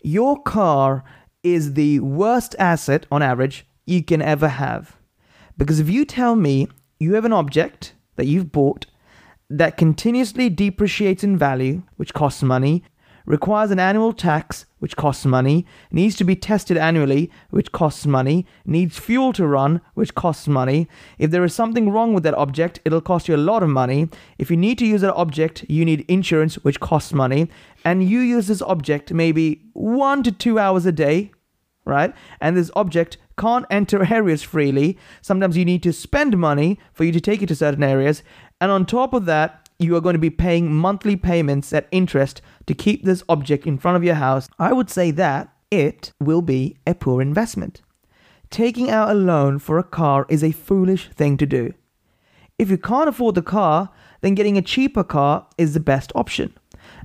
Your 0.00 0.42
car 0.42 1.04
is 1.42 1.74
the 1.74 2.00
worst 2.00 2.56
asset 2.58 3.04
on 3.12 3.20
average 3.20 3.66
you 3.84 4.02
can 4.02 4.22
ever 4.22 4.48
have. 4.48 4.96
Because 5.60 5.78
if 5.78 5.90
you 5.90 6.06
tell 6.06 6.36
me 6.36 6.68
you 6.98 7.12
have 7.12 7.26
an 7.26 7.34
object 7.34 7.92
that 8.16 8.24
you've 8.24 8.50
bought 8.50 8.86
that 9.50 9.76
continuously 9.76 10.48
depreciates 10.48 11.22
in 11.22 11.36
value, 11.36 11.82
which 11.98 12.14
costs 12.14 12.42
money, 12.42 12.82
requires 13.26 13.70
an 13.70 13.78
annual 13.78 14.14
tax, 14.14 14.64
which 14.78 14.96
costs 14.96 15.26
money, 15.26 15.66
needs 15.90 16.16
to 16.16 16.24
be 16.24 16.34
tested 16.34 16.78
annually, 16.78 17.30
which 17.50 17.72
costs 17.72 18.06
money, 18.06 18.46
needs 18.64 18.98
fuel 18.98 19.34
to 19.34 19.46
run, 19.46 19.82
which 19.92 20.14
costs 20.14 20.48
money. 20.48 20.88
If 21.18 21.30
there 21.30 21.44
is 21.44 21.54
something 21.54 21.90
wrong 21.90 22.14
with 22.14 22.22
that 22.22 22.32
object, 22.32 22.80
it'll 22.86 23.02
cost 23.02 23.28
you 23.28 23.36
a 23.36 23.46
lot 23.50 23.62
of 23.62 23.68
money. 23.68 24.08
If 24.38 24.50
you 24.50 24.56
need 24.56 24.78
to 24.78 24.86
use 24.86 25.02
that 25.02 25.14
object, 25.14 25.66
you 25.68 25.84
need 25.84 26.06
insurance, 26.08 26.54
which 26.64 26.80
costs 26.80 27.12
money. 27.12 27.50
And 27.84 28.02
you 28.08 28.20
use 28.20 28.46
this 28.46 28.62
object 28.62 29.12
maybe 29.12 29.60
one 29.74 30.22
to 30.22 30.32
two 30.32 30.58
hours 30.58 30.86
a 30.86 30.92
day, 30.92 31.32
right? 31.84 32.14
And 32.40 32.56
this 32.56 32.70
object 32.74 33.18
can't 33.40 33.66
enter 33.70 34.04
areas 34.12 34.42
freely. 34.42 34.98
Sometimes 35.22 35.56
you 35.56 35.64
need 35.64 35.82
to 35.84 35.92
spend 35.92 36.36
money 36.36 36.78
for 36.92 37.04
you 37.04 37.12
to 37.12 37.20
take 37.20 37.42
it 37.42 37.46
to 37.46 37.54
certain 37.56 37.82
areas. 37.82 38.22
And 38.60 38.70
on 38.70 38.84
top 38.84 39.14
of 39.14 39.24
that, 39.24 39.68
you 39.78 39.96
are 39.96 40.02
going 40.02 40.14
to 40.14 40.18
be 40.18 40.28
paying 40.30 40.70
monthly 40.70 41.16
payments 41.16 41.72
at 41.72 41.88
interest 41.90 42.42
to 42.66 42.74
keep 42.74 43.02
this 43.02 43.24
object 43.30 43.66
in 43.66 43.78
front 43.78 43.96
of 43.96 44.04
your 44.04 44.16
house. 44.16 44.48
I 44.58 44.74
would 44.74 44.90
say 44.90 45.10
that 45.12 45.48
it 45.70 46.12
will 46.20 46.42
be 46.42 46.76
a 46.86 46.94
poor 46.94 47.22
investment. 47.22 47.80
Taking 48.50 48.90
out 48.90 49.10
a 49.10 49.14
loan 49.14 49.58
for 49.58 49.78
a 49.78 49.84
car 49.84 50.26
is 50.28 50.44
a 50.44 50.52
foolish 50.52 51.08
thing 51.08 51.38
to 51.38 51.46
do. 51.46 51.72
If 52.58 52.68
you 52.68 52.76
can't 52.76 53.08
afford 53.08 53.36
the 53.36 53.42
car, 53.42 53.88
then 54.20 54.34
getting 54.34 54.58
a 54.58 54.62
cheaper 54.62 55.04
car 55.04 55.46
is 55.56 55.72
the 55.72 55.80
best 55.80 56.12
option. 56.14 56.52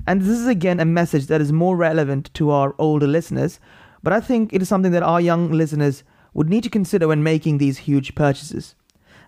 And 0.06 0.20
this 0.20 0.38
is 0.38 0.46
again 0.46 0.80
a 0.80 0.84
message 0.84 1.28
that 1.28 1.40
is 1.40 1.52
more 1.52 1.76
relevant 1.76 2.34
to 2.34 2.50
our 2.50 2.74
older 2.78 3.06
listeners, 3.06 3.58
but 4.02 4.12
I 4.12 4.20
think 4.20 4.52
it 4.52 4.60
is 4.60 4.68
something 4.68 4.92
that 4.92 5.02
our 5.02 5.20
young 5.20 5.50
listeners 5.50 6.04
would 6.36 6.50
need 6.50 6.62
to 6.62 6.68
consider 6.70 7.08
when 7.08 7.22
making 7.22 7.56
these 7.56 7.78
huge 7.78 8.14
purchases. 8.14 8.74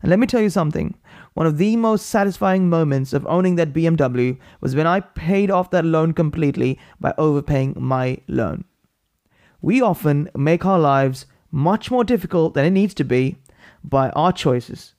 And 0.03 0.11
let 0.11 0.19
me 0.19 0.27
tell 0.27 0.43
you 0.43 0.51
something 0.51 0.95
one 1.33 1.47
of 1.47 1.57
the 1.57 1.75
most 1.77 2.07
satisfying 2.07 2.69
moments 2.69 3.13
of 3.15 3.27
owning 3.27 3.57
that 3.57 3.73
BMW 3.73 4.39
was 4.61 4.77
when 4.77 4.87
I 4.87 5.01
paid 5.01 5.51
off 5.51 5.71
that 5.71 5.87
loan 5.87 6.13
completely 6.13 6.79
by 7.01 7.15
overpaying 7.17 7.75
my 7.79 8.19
loan. 8.29 8.65
We 9.63 9.81
often 9.81 10.31
make 10.37 10.67
our 10.67 10.79
lives 10.79 11.25
much 11.51 11.91
more 11.91 12.05
difficult 12.05 12.53
than 12.53 12.67
it 12.67 12.73
needs 12.73 12.93
to 12.95 13.05
be 13.05 13.39
by 13.83 14.11
our 14.11 14.33
choices. 14.33 14.95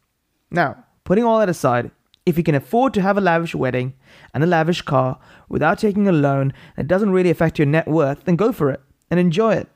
Now, 0.49 0.83
putting 1.03 1.23
all 1.23 1.39
that 1.39 1.47
aside, 1.47 1.91
if 2.25 2.37
you 2.37 2.43
can 2.43 2.55
afford 2.55 2.93
to 2.95 3.01
have 3.03 3.17
a 3.17 3.21
lavish 3.21 3.53
wedding 3.53 3.93
and 4.33 4.43
a 4.43 4.47
lavish 4.47 4.81
car 4.81 5.19
without 5.47 5.77
taking 5.77 6.07
a 6.07 6.11
loan 6.11 6.53
that 6.75 6.87
doesn't 6.87 7.11
really 7.11 7.29
affect 7.29 7.59
your 7.59 7.67
net 7.67 7.87
worth, 7.87 8.23
then 8.23 8.35
go 8.35 8.51
for 8.51 8.71
it 8.71 8.81
and 9.11 9.19
enjoy 9.19 9.53
it. 9.53 9.69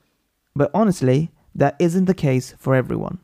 But 0.56 0.72
honestly, 0.74 1.30
that 1.54 1.76
isn't 1.78 2.06
the 2.06 2.14
case 2.14 2.54
for 2.58 2.74
everyone. 2.74 3.18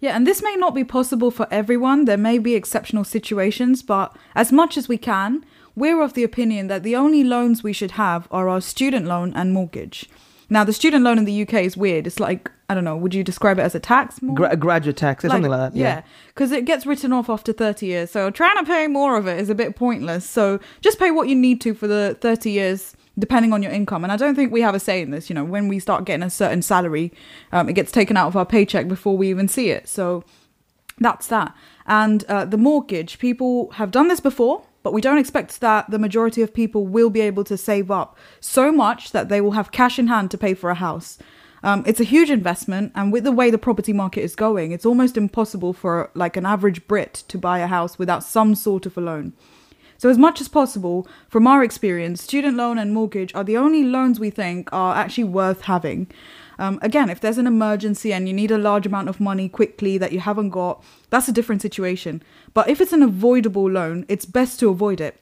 Yeah, 0.00 0.14
and 0.14 0.26
this 0.26 0.42
may 0.42 0.54
not 0.56 0.74
be 0.74 0.84
possible 0.84 1.30
for 1.30 1.48
everyone. 1.50 2.04
There 2.04 2.18
may 2.18 2.38
be 2.38 2.54
exceptional 2.54 3.04
situations, 3.04 3.82
but 3.82 4.14
as 4.34 4.52
much 4.52 4.76
as 4.76 4.88
we 4.88 4.98
can, 4.98 5.44
we're 5.74 6.02
of 6.02 6.12
the 6.12 6.24
opinion 6.24 6.66
that 6.66 6.82
the 6.82 6.94
only 6.94 7.24
loans 7.24 7.62
we 7.62 7.72
should 7.72 7.92
have 7.92 8.28
are 8.30 8.48
our 8.48 8.60
student 8.60 9.06
loan 9.06 9.32
and 9.34 9.52
mortgage. 9.52 10.08
Now, 10.50 10.62
the 10.62 10.72
student 10.74 11.04
loan 11.04 11.18
in 11.18 11.24
the 11.24 11.42
UK 11.42 11.54
is 11.54 11.76
weird. 11.76 12.06
It's 12.06 12.20
like 12.20 12.50
I 12.68 12.74
don't 12.74 12.84
know. 12.84 12.96
Would 12.96 13.14
you 13.14 13.22
describe 13.22 13.58
it 13.58 13.62
as 13.62 13.74
a 13.74 13.80
tax? 13.80 14.22
More? 14.22 14.34
Gra- 14.34 14.52
a 14.52 14.56
graduate 14.56 14.96
tax 14.96 15.24
or 15.24 15.28
something 15.28 15.50
like 15.50 15.72
that. 15.72 15.78
Yeah. 15.78 16.02
because 16.28 16.50
it 16.50 16.64
gets 16.64 16.86
written 16.86 17.12
off 17.12 17.28
after 17.28 17.52
30 17.52 17.86
years. 17.86 18.10
So 18.10 18.30
trying 18.30 18.56
to 18.56 18.64
pay 18.64 18.86
more 18.86 19.16
of 19.16 19.26
it 19.26 19.38
is 19.38 19.50
a 19.50 19.54
bit 19.54 19.76
pointless. 19.76 20.28
So 20.28 20.60
just 20.80 20.98
pay 20.98 21.10
what 21.10 21.28
you 21.28 21.34
need 21.34 21.60
to 21.62 21.74
for 21.74 21.86
the 21.86 22.16
30 22.20 22.50
years, 22.50 22.96
depending 23.18 23.52
on 23.52 23.62
your 23.62 23.70
income. 23.70 24.02
And 24.02 24.12
I 24.12 24.16
don't 24.16 24.34
think 24.34 24.50
we 24.50 24.62
have 24.62 24.74
a 24.74 24.80
say 24.80 25.02
in 25.02 25.10
this. 25.10 25.28
You 25.28 25.34
know, 25.34 25.44
when 25.44 25.68
we 25.68 25.78
start 25.78 26.06
getting 26.06 26.22
a 26.22 26.30
certain 26.30 26.62
salary, 26.62 27.12
um, 27.52 27.68
it 27.68 27.74
gets 27.74 27.92
taken 27.92 28.16
out 28.16 28.28
of 28.28 28.36
our 28.36 28.46
paycheck 28.46 28.88
before 28.88 29.16
we 29.16 29.28
even 29.28 29.46
see 29.46 29.68
it. 29.68 29.86
So 29.86 30.24
that's 30.98 31.26
that. 31.26 31.54
And 31.86 32.24
uh, 32.24 32.46
the 32.46 32.56
mortgage, 32.56 33.18
people 33.18 33.70
have 33.72 33.90
done 33.90 34.08
this 34.08 34.20
before, 34.20 34.64
but 34.82 34.94
we 34.94 35.02
don't 35.02 35.18
expect 35.18 35.60
that 35.60 35.90
the 35.90 35.98
majority 35.98 36.40
of 36.40 36.54
people 36.54 36.86
will 36.86 37.10
be 37.10 37.20
able 37.20 37.44
to 37.44 37.56
save 37.58 37.90
up 37.90 38.16
so 38.40 38.72
much 38.72 39.12
that 39.12 39.28
they 39.28 39.40
will 39.42 39.52
have 39.52 39.70
cash 39.70 39.98
in 39.98 40.06
hand 40.06 40.30
to 40.30 40.38
pay 40.38 40.54
for 40.54 40.70
a 40.70 40.74
house. 40.74 41.18
Um, 41.64 41.82
it's 41.86 41.98
a 41.98 42.04
huge 42.04 42.30
investment, 42.30 42.92
and 42.94 43.10
with 43.10 43.24
the 43.24 43.32
way 43.32 43.50
the 43.50 43.56
property 43.56 43.94
market 43.94 44.20
is 44.20 44.36
going, 44.36 44.72
it's 44.72 44.84
almost 44.84 45.16
impossible 45.16 45.72
for 45.72 46.10
like 46.12 46.36
an 46.36 46.44
average 46.44 46.86
Brit 46.86 47.24
to 47.28 47.38
buy 47.38 47.60
a 47.60 47.66
house 47.66 47.98
without 47.98 48.22
some 48.22 48.54
sort 48.54 48.84
of 48.84 48.98
a 48.98 49.00
loan. 49.00 49.32
So, 49.96 50.10
as 50.10 50.18
much 50.18 50.42
as 50.42 50.48
possible, 50.48 51.08
from 51.26 51.46
our 51.46 51.64
experience, 51.64 52.22
student 52.22 52.58
loan 52.58 52.76
and 52.76 52.92
mortgage 52.92 53.34
are 53.34 53.44
the 53.44 53.56
only 53.56 53.82
loans 53.82 54.20
we 54.20 54.28
think 54.28 54.68
are 54.72 54.94
actually 54.94 55.24
worth 55.24 55.62
having. 55.62 56.10
Um, 56.58 56.78
again, 56.82 57.08
if 57.08 57.20
there's 57.20 57.38
an 57.38 57.46
emergency 57.46 58.12
and 58.12 58.28
you 58.28 58.34
need 58.34 58.50
a 58.50 58.58
large 58.58 58.84
amount 58.84 59.08
of 59.08 59.18
money 59.18 59.48
quickly 59.48 59.96
that 59.96 60.12
you 60.12 60.20
haven't 60.20 60.50
got, 60.50 60.84
that's 61.08 61.28
a 61.28 61.32
different 61.32 61.62
situation. 61.62 62.22
But 62.52 62.68
if 62.68 62.78
it's 62.78 62.92
an 62.92 63.02
avoidable 63.02 63.70
loan, 63.70 64.04
it's 64.06 64.26
best 64.26 64.60
to 64.60 64.68
avoid 64.68 65.00
it 65.00 65.18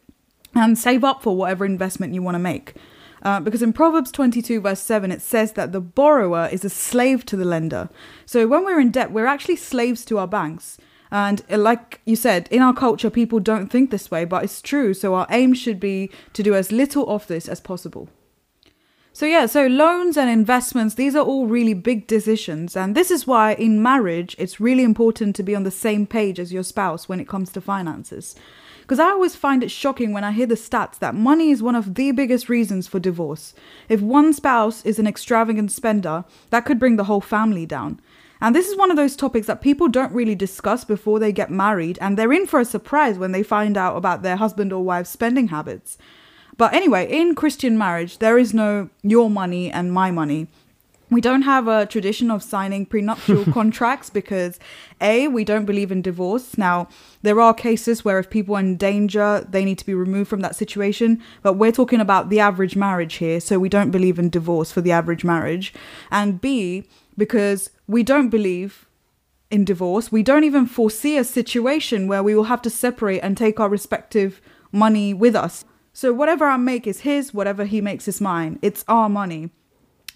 and 0.56 0.76
save 0.76 1.04
up 1.04 1.22
for 1.22 1.36
whatever 1.36 1.64
investment 1.64 2.14
you 2.14 2.22
want 2.22 2.34
to 2.34 2.40
make. 2.40 2.74
Uh, 3.22 3.38
because 3.38 3.62
in 3.62 3.72
Proverbs 3.72 4.10
22, 4.10 4.60
verse 4.60 4.80
7, 4.80 5.12
it 5.12 5.22
says 5.22 5.52
that 5.52 5.72
the 5.72 5.80
borrower 5.80 6.48
is 6.50 6.64
a 6.64 6.70
slave 6.70 7.24
to 7.26 7.36
the 7.36 7.44
lender. 7.44 7.88
So 8.26 8.46
when 8.48 8.64
we're 8.64 8.80
in 8.80 8.90
debt, 8.90 9.12
we're 9.12 9.26
actually 9.26 9.56
slaves 9.56 10.04
to 10.06 10.18
our 10.18 10.26
banks. 10.26 10.76
And 11.12 11.42
uh, 11.50 11.58
like 11.58 12.00
you 12.04 12.16
said, 12.16 12.48
in 12.50 12.62
our 12.62 12.74
culture, 12.74 13.10
people 13.10 13.38
don't 13.38 13.68
think 13.68 13.90
this 13.90 14.10
way, 14.10 14.24
but 14.24 14.42
it's 14.42 14.60
true. 14.60 14.92
So 14.92 15.14
our 15.14 15.26
aim 15.30 15.54
should 15.54 15.78
be 15.78 16.10
to 16.32 16.42
do 16.42 16.54
as 16.54 16.72
little 16.72 17.08
of 17.08 17.26
this 17.28 17.48
as 17.48 17.60
possible. 17.60 18.08
So, 19.14 19.26
yeah, 19.26 19.44
so 19.44 19.66
loans 19.66 20.16
and 20.16 20.30
investments, 20.30 20.94
these 20.94 21.14
are 21.14 21.22
all 21.22 21.46
really 21.46 21.74
big 21.74 22.06
decisions. 22.06 22.74
And 22.74 22.94
this 22.94 23.10
is 23.10 23.26
why 23.26 23.52
in 23.54 23.82
marriage, 23.82 24.34
it's 24.38 24.58
really 24.58 24.82
important 24.82 25.36
to 25.36 25.42
be 25.42 25.54
on 25.54 25.64
the 25.64 25.70
same 25.70 26.06
page 26.06 26.40
as 26.40 26.52
your 26.52 26.62
spouse 26.62 27.10
when 27.10 27.20
it 27.20 27.28
comes 27.28 27.52
to 27.52 27.60
finances. 27.60 28.34
Because 28.82 28.98
I 28.98 29.10
always 29.10 29.34
find 29.34 29.62
it 29.62 29.70
shocking 29.70 30.12
when 30.12 30.24
I 30.24 30.32
hear 30.32 30.46
the 30.46 30.54
stats 30.54 30.98
that 30.98 31.14
money 31.14 31.50
is 31.50 31.62
one 31.62 31.74
of 31.74 31.94
the 31.94 32.12
biggest 32.12 32.48
reasons 32.48 32.86
for 32.86 33.00
divorce. 33.00 33.54
If 33.88 34.00
one 34.00 34.32
spouse 34.32 34.84
is 34.84 34.98
an 34.98 35.06
extravagant 35.06 35.72
spender, 35.72 36.24
that 36.50 36.64
could 36.64 36.78
bring 36.78 36.96
the 36.96 37.04
whole 37.04 37.20
family 37.20 37.64
down. 37.64 38.00
And 38.40 38.56
this 38.56 38.68
is 38.68 38.76
one 38.76 38.90
of 38.90 38.96
those 38.96 39.14
topics 39.14 39.46
that 39.46 39.62
people 39.62 39.88
don't 39.88 40.12
really 40.12 40.34
discuss 40.34 40.84
before 40.84 41.20
they 41.20 41.30
get 41.30 41.50
married, 41.50 41.96
and 42.00 42.18
they're 42.18 42.32
in 42.32 42.46
for 42.46 42.58
a 42.58 42.64
surprise 42.64 43.16
when 43.16 43.30
they 43.30 43.44
find 43.44 43.76
out 43.76 43.96
about 43.96 44.22
their 44.22 44.36
husband 44.36 44.72
or 44.72 44.82
wife's 44.82 45.10
spending 45.10 45.48
habits. 45.48 45.96
But 46.56 46.74
anyway, 46.74 47.10
in 47.10 47.36
Christian 47.36 47.78
marriage, 47.78 48.18
there 48.18 48.36
is 48.36 48.52
no 48.52 48.90
your 49.02 49.30
money 49.30 49.70
and 49.70 49.92
my 49.92 50.10
money. 50.10 50.48
We 51.12 51.20
don't 51.20 51.42
have 51.42 51.68
a 51.68 51.84
tradition 51.84 52.30
of 52.30 52.42
signing 52.42 52.86
prenuptial 52.86 53.44
contracts 53.52 54.08
because 54.08 54.58
A, 55.02 55.28
we 55.28 55.44
don't 55.44 55.66
believe 55.66 55.92
in 55.92 56.00
divorce. 56.00 56.56
Now, 56.56 56.88
there 57.20 57.38
are 57.38 57.52
cases 57.52 58.02
where 58.02 58.18
if 58.18 58.30
people 58.30 58.56
are 58.56 58.60
in 58.60 58.78
danger, 58.78 59.46
they 59.46 59.62
need 59.62 59.76
to 59.76 59.84
be 59.84 59.92
removed 59.92 60.30
from 60.30 60.40
that 60.40 60.56
situation, 60.56 61.22
but 61.42 61.52
we're 61.52 61.70
talking 61.70 62.00
about 62.00 62.30
the 62.30 62.40
average 62.40 62.76
marriage 62.76 63.16
here, 63.16 63.40
so 63.40 63.58
we 63.58 63.68
don't 63.68 63.90
believe 63.90 64.18
in 64.18 64.30
divorce 64.30 64.72
for 64.72 64.80
the 64.80 64.90
average 64.90 65.22
marriage. 65.22 65.74
And 66.10 66.40
B, 66.40 66.84
because 67.18 67.68
we 67.86 68.02
don't 68.02 68.30
believe 68.30 68.86
in 69.50 69.66
divorce, 69.66 70.10
we 70.10 70.22
don't 70.22 70.44
even 70.44 70.64
foresee 70.64 71.18
a 71.18 71.24
situation 71.24 72.08
where 72.08 72.22
we 72.22 72.34
will 72.34 72.44
have 72.44 72.62
to 72.62 72.70
separate 72.70 73.20
and 73.20 73.36
take 73.36 73.60
our 73.60 73.68
respective 73.68 74.40
money 74.72 75.12
with 75.12 75.36
us. 75.36 75.66
So 75.92 76.14
whatever 76.14 76.46
I 76.46 76.56
make 76.56 76.86
is 76.86 77.00
his, 77.00 77.34
whatever 77.34 77.66
he 77.66 77.82
makes 77.82 78.08
is 78.08 78.18
mine. 78.18 78.58
It's 78.62 78.82
our 78.88 79.10
money. 79.10 79.50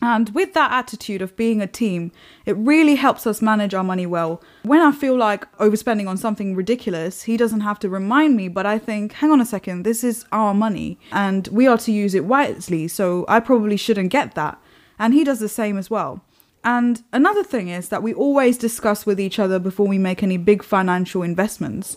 And 0.02 0.30
with 0.30 0.52
that 0.52 0.72
attitude 0.72 1.22
of 1.22 1.37
being 1.37 1.62
a 1.62 1.66
team, 1.66 2.12
it 2.44 2.56
really 2.56 2.96
helps 2.96 3.26
us 3.26 3.40
manage 3.40 3.72
our 3.72 3.82
money 3.82 4.06
well. 4.06 4.42
When 4.62 4.80
I 4.80 4.92
feel 4.92 5.16
like 5.16 5.50
overspending 5.56 6.06
on 6.06 6.18
something 6.18 6.54
ridiculous, 6.54 7.22
he 7.22 7.37
doesn't 7.37 7.61
have 7.61 7.78
to 7.80 7.88
remind 7.88 8.37
me, 8.37 8.48
but 8.48 8.66
I 8.66 8.78
think, 8.78 9.12
hang 9.14 9.30
on 9.30 9.40
a 9.40 9.46
second, 9.46 9.85
this 9.85 10.04
is 10.04 10.26
our 10.32 10.52
money 10.52 10.98
and 11.12 11.48
we 11.48 11.66
are 11.66 11.78
to 11.78 11.92
use 11.92 12.14
it 12.14 12.26
wisely, 12.26 12.88
so 12.88 13.24
I 13.26 13.40
probably 13.40 13.76
shouldn't 13.76 14.11
get 14.11 14.35
that. 14.35 14.61
And 14.98 15.14
he 15.14 15.24
does 15.24 15.40
the 15.40 15.48
same 15.48 15.78
as 15.78 15.90
well. 15.90 16.22
And 16.62 17.02
another 17.12 17.44
thing 17.44 17.68
is 17.68 17.88
that 17.88 18.02
we 18.02 18.12
always 18.12 18.59
discuss 18.59 19.06
with 19.06 19.20
each 19.20 19.38
other 19.38 19.59
before 19.59 19.87
we 19.87 19.98
make 19.98 20.22
any 20.22 20.37
big 20.37 20.62
financial 20.62 21.22
investments. 21.22 21.96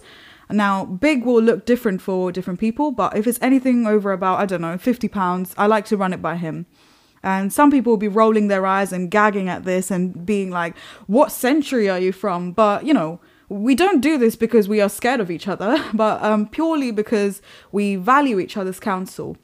Now, 0.49 0.85
big 0.85 1.25
will 1.25 1.41
look 1.41 1.65
different 1.65 2.01
for 2.01 2.31
different 2.31 2.59
people, 2.59 2.91
but 2.91 3.15
if 3.15 3.27
it's 3.27 3.39
anything 3.41 3.85
over 3.85 4.11
about, 4.11 4.39
I 4.39 4.45
don't 4.45 4.61
know, 4.61 4.77
£50, 4.77 5.53
I 5.57 5.65
like 5.65 5.85
to 5.85 5.97
run 5.97 6.13
it 6.13 6.21
by 6.21 6.37
him. 6.37 6.65
And 7.23 7.51
some 7.51 7.71
people 7.71 7.91
will 7.91 7.97
be 7.97 8.07
rolling 8.07 8.47
their 8.47 8.65
eyes 8.65 8.93
and 8.93 9.11
gagging 9.11 9.49
at 9.49 9.65
this 9.65 9.91
and 9.91 10.25
being 10.25 10.51
like, 10.51 10.77
What 11.07 11.31
century 11.31 11.89
are 11.89 11.99
you 11.99 12.11
from? 12.11 12.51
But, 12.51 12.85
you 12.85 12.93
know, 12.93 13.19
we 13.49 13.75
don't 13.75 14.01
do 14.01 14.17
this 14.17 14.35
because 14.35 14.69
we 14.69 14.79
are 14.79 14.89
scared 14.89 15.19
of 15.19 15.31
each 15.31 15.47
other, 15.47 15.83
but 15.93 16.21
um, 16.23 16.47
purely 16.47 16.91
because 16.91 17.41
we 17.71 17.95
value 17.95 18.39
each 18.39 18.55
other's 18.55 18.79
counsel. 18.79 19.37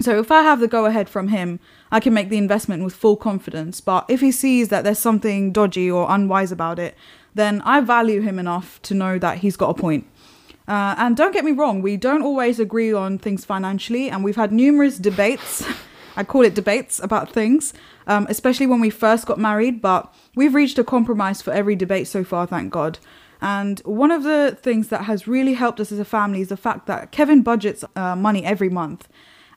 So 0.00 0.18
if 0.20 0.30
I 0.30 0.42
have 0.42 0.60
the 0.60 0.68
go 0.68 0.84
ahead 0.84 1.08
from 1.08 1.28
him, 1.28 1.58
I 1.90 1.98
can 1.98 2.14
make 2.14 2.28
the 2.28 2.38
investment 2.38 2.84
with 2.84 2.94
full 2.94 3.16
confidence. 3.16 3.80
But 3.80 4.04
if 4.08 4.20
he 4.20 4.30
sees 4.30 4.68
that 4.68 4.84
there's 4.84 4.98
something 4.98 5.52
dodgy 5.52 5.90
or 5.90 6.06
unwise 6.08 6.52
about 6.52 6.78
it, 6.78 6.96
then 7.34 7.62
I 7.62 7.80
value 7.80 8.20
him 8.20 8.38
enough 8.38 8.80
to 8.82 8.94
know 8.94 9.18
that 9.18 9.38
he's 9.38 9.56
got 9.56 9.70
a 9.70 9.74
point. 9.74 10.06
Uh, 10.68 10.94
and 10.98 11.16
don't 11.16 11.32
get 11.32 11.44
me 11.44 11.52
wrong, 11.52 11.80
we 11.80 11.96
don't 11.96 12.22
always 12.22 12.60
agree 12.60 12.92
on 12.92 13.18
things 13.18 13.44
financially, 13.44 14.10
and 14.10 14.22
we've 14.22 14.36
had 14.36 14.52
numerous 14.52 14.98
debates. 14.98 15.64
I 16.18 16.24
call 16.24 16.42
it 16.42 16.54
debates 16.54 16.98
about 16.98 17.32
things, 17.32 17.72
um, 18.08 18.26
especially 18.28 18.66
when 18.66 18.80
we 18.80 18.90
first 18.90 19.24
got 19.24 19.38
married, 19.38 19.80
but 19.80 20.12
we've 20.34 20.52
reached 20.52 20.76
a 20.78 20.84
compromise 20.84 21.40
for 21.40 21.52
every 21.52 21.76
debate 21.76 22.08
so 22.08 22.24
far, 22.24 22.44
thank 22.44 22.72
God. 22.72 22.98
And 23.40 23.78
one 23.84 24.10
of 24.10 24.24
the 24.24 24.58
things 24.60 24.88
that 24.88 25.04
has 25.04 25.28
really 25.28 25.54
helped 25.54 25.78
us 25.78 25.92
as 25.92 26.00
a 26.00 26.04
family 26.04 26.40
is 26.40 26.48
the 26.48 26.56
fact 26.56 26.86
that 26.86 27.12
Kevin 27.12 27.42
budgets 27.42 27.84
uh, 27.94 28.16
money 28.16 28.44
every 28.44 28.68
month. 28.68 29.08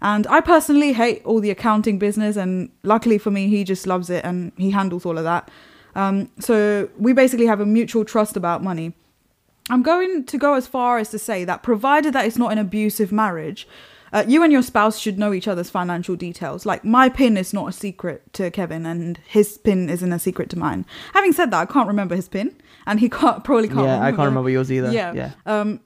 And 0.03 0.27
I 0.27 0.39
personally 0.39 0.93
hate 0.93 1.25
all 1.25 1.39
the 1.41 1.49
accounting 1.49 1.97
business, 1.97 2.35
and 2.35 2.69
luckily 2.83 3.17
for 3.17 3.31
me, 3.31 3.47
he 3.47 3.63
just 3.63 3.87
loves 3.87 4.11
it 4.11 4.23
and 4.23 4.51
he 4.55 4.69
handles 4.69 5.03
all 5.03 5.17
of 5.17 5.23
that. 5.23 5.49
Um, 5.95 6.29
so 6.39 6.89
we 6.97 7.11
basically 7.11 7.47
have 7.47 7.59
a 7.59 7.65
mutual 7.65 8.05
trust 8.05 8.37
about 8.37 8.63
money. 8.63 8.93
I'm 9.71 9.81
going 9.81 10.25
to 10.25 10.37
go 10.37 10.53
as 10.53 10.67
far 10.67 10.99
as 10.99 11.09
to 11.09 11.17
say 11.17 11.43
that 11.45 11.63
provided 11.63 12.13
that 12.13 12.25
it's 12.25 12.37
not 12.37 12.51
an 12.51 12.59
abusive 12.59 13.11
marriage, 13.11 13.67
uh, 14.13 14.23
you 14.27 14.43
and 14.43 14.51
your 14.51 14.61
spouse 14.61 14.99
should 14.99 15.17
know 15.17 15.33
each 15.33 15.47
other's 15.47 15.69
financial 15.69 16.15
details. 16.15 16.65
Like 16.65 16.83
my 16.83 17.09
pin 17.09 17.37
is 17.37 17.53
not 17.53 17.69
a 17.69 17.71
secret 17.71 18.31
to 18.33 18.51
Kevin, 18.51 18.85
and 18.85 19.19
his 19.27 19.57
pin 19.57 19.89
isn't 19.89 20.11
a 20.11 20.19
secret 20.19 20.49
to 20.51 20.59
mine. 20.59 20.85
Having 21.13 21.33
said 21.33 21.51
that, 21.51 21.61
I 21.61 21.65
can't 21.65 21.87
remember 21.87 22.15
his 22.15 22.27
pin, 22.27 22.55
and 22.85 22.99
he 22.99 23.09
can't 23.19 23.43
probably 23.43 23.67
can't. 23.67 23.79
Yeah, 23.79 23.95
remember. 23.95 24.05
I 24.05 24.11
can't 24.11 24.27
remember 24.27 24.49
yours 24.49 24.71
either. 24.71 24.91
Yeah, 24.91 25.13
Yeah. 25.13 25.31
Um, 25.45 25.79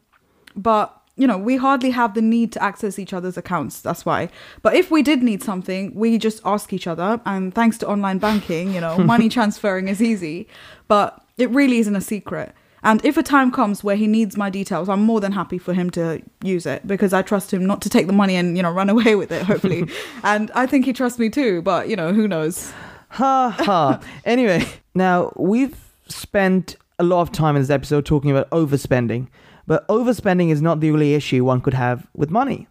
but 0.56 1.02
you 1.18 1.28
know, 1.28 1.38
we 1.38 1.56
hardly 1.56 1.92
have 1.92 2.14
the 2.14 2.22
need 2.22 2.52
to 2.52 2.62
access 2.62 3.00
each 3.00 3.14
other's 3.14 3.38
accounts. 3.38 3.82
That's 3.82 4.06
why. 4.06 4.30
But 4.62 4.76
if 4.76 4.92
we 4.92 5.02
did 5.02 5.24
need 5.24 5.42
something, 5.42 5.94
we 5.96 6.18
just 6.18 6.42
ask 6.44 6.74
each 6.74 6.88
other. 6.88 7.22
And 7.26 7.56
thanks 7.56 7.78
to 7.80 7.88
online 7.88 8.18
banking, 8.18 8.74
you 8.74 8.82
know, 8.82 8.98
money 9.14 9.30
transferring 9.30 9.88
is 9.88 10.02
easy. 10.02 10.50
But 10.90 11.24
it 11.38 11.50
really 11.52 11.78
isn't 11.80 11.96
a 11.96 12.02
secret. 12.02 12.54
And 12.86 13.04
if 13.04 13.18
a 13.18 13.24
time 13.24 13.52
comes 13.52 13.84
where 13.84 13.96
he 13.96 14.06
needs 14.06 14.38
my 14.38 14.52
details, 14.52 14.90
I'm 14.90 15.02
more 15.02 15.20
than 15.20 15.32
happy 15.32 15.58
for 15.58 15.74
him 15.74 15.90
to 15.92 16.22
use 16.44 16.68
it 16.68 16.86
because 16.86 17.14
I 17.14 17.24
trust 17.24 17.52
him 17.52 17.66
not 17.66 17.82
to 17.82 17.90
take 17.90 18.06
the 18.06 18.14
money 18.14 18.36
and, 18.36 18.56
you 18.56 18.62
know, 18.62 18.70
run 18.72 18.90
away 18.96 19.16
with 19.16 19.32
it, 19.32 19.42
hopefully. 19.42 19.90
and 20.24 20.52
I 20.54 20.68
think 20.68 20.86
he 20.86 20.94
trusts 20.94 21.18
me 21.18 21.32
too, 21.32 21.64
but, 21.64 21.90
you 21.90 21.96
know, 21.96 22.14
who 22.14 22.28
knows? 22.28 22.72
Ha 23.10 23.56
ha. 23.58 24.00
anyway, 24.26 24.68
now 24.94 25.34
we've 25.36 25.76
spent 26.08 26.76
a 27.00 27.04
lot 27.04 27.22
of 27.22 27.32
time 27.32 27.56
in 27.56 27.62
this 27.64 27.72
episode 27.72 28.06
talking 28.06 28.30
about 28.30 28.48
overspending, 28.52 29.30
but 29.66 29.88
overspending 29.88 30.52
is 30.52 30.62
not 30.62 30.80
the 30.80 30.92
only 30.92 31.16
issue 31.16 31.44
one 31.44 31.62
could 31.62 31.74
have 31.74 32.06
with 32.14 32.30
money, 32.30 32.68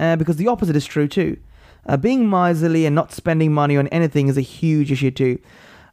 uh, 0.00 0.16
because 0.16 0.34
the 0.34 0.48
opposite 0.48 0.74
is 0.74 0.84
true 0.84 1.06
too. 1.06 1.36
Uh, 1.86 1.96
being 1.96 2.28
miserly 2.28 2.86
and 2.86 2.94
not 2.96 3.12
spending 3.12 3.52
money 3.52 3.76
on 3.76 3.86
anything 3.88 4.26
is 4.26 4.36
a 4.36 4.40
huge 4.40 4.90
issue 4.90 5.12
too. 5.12 5.38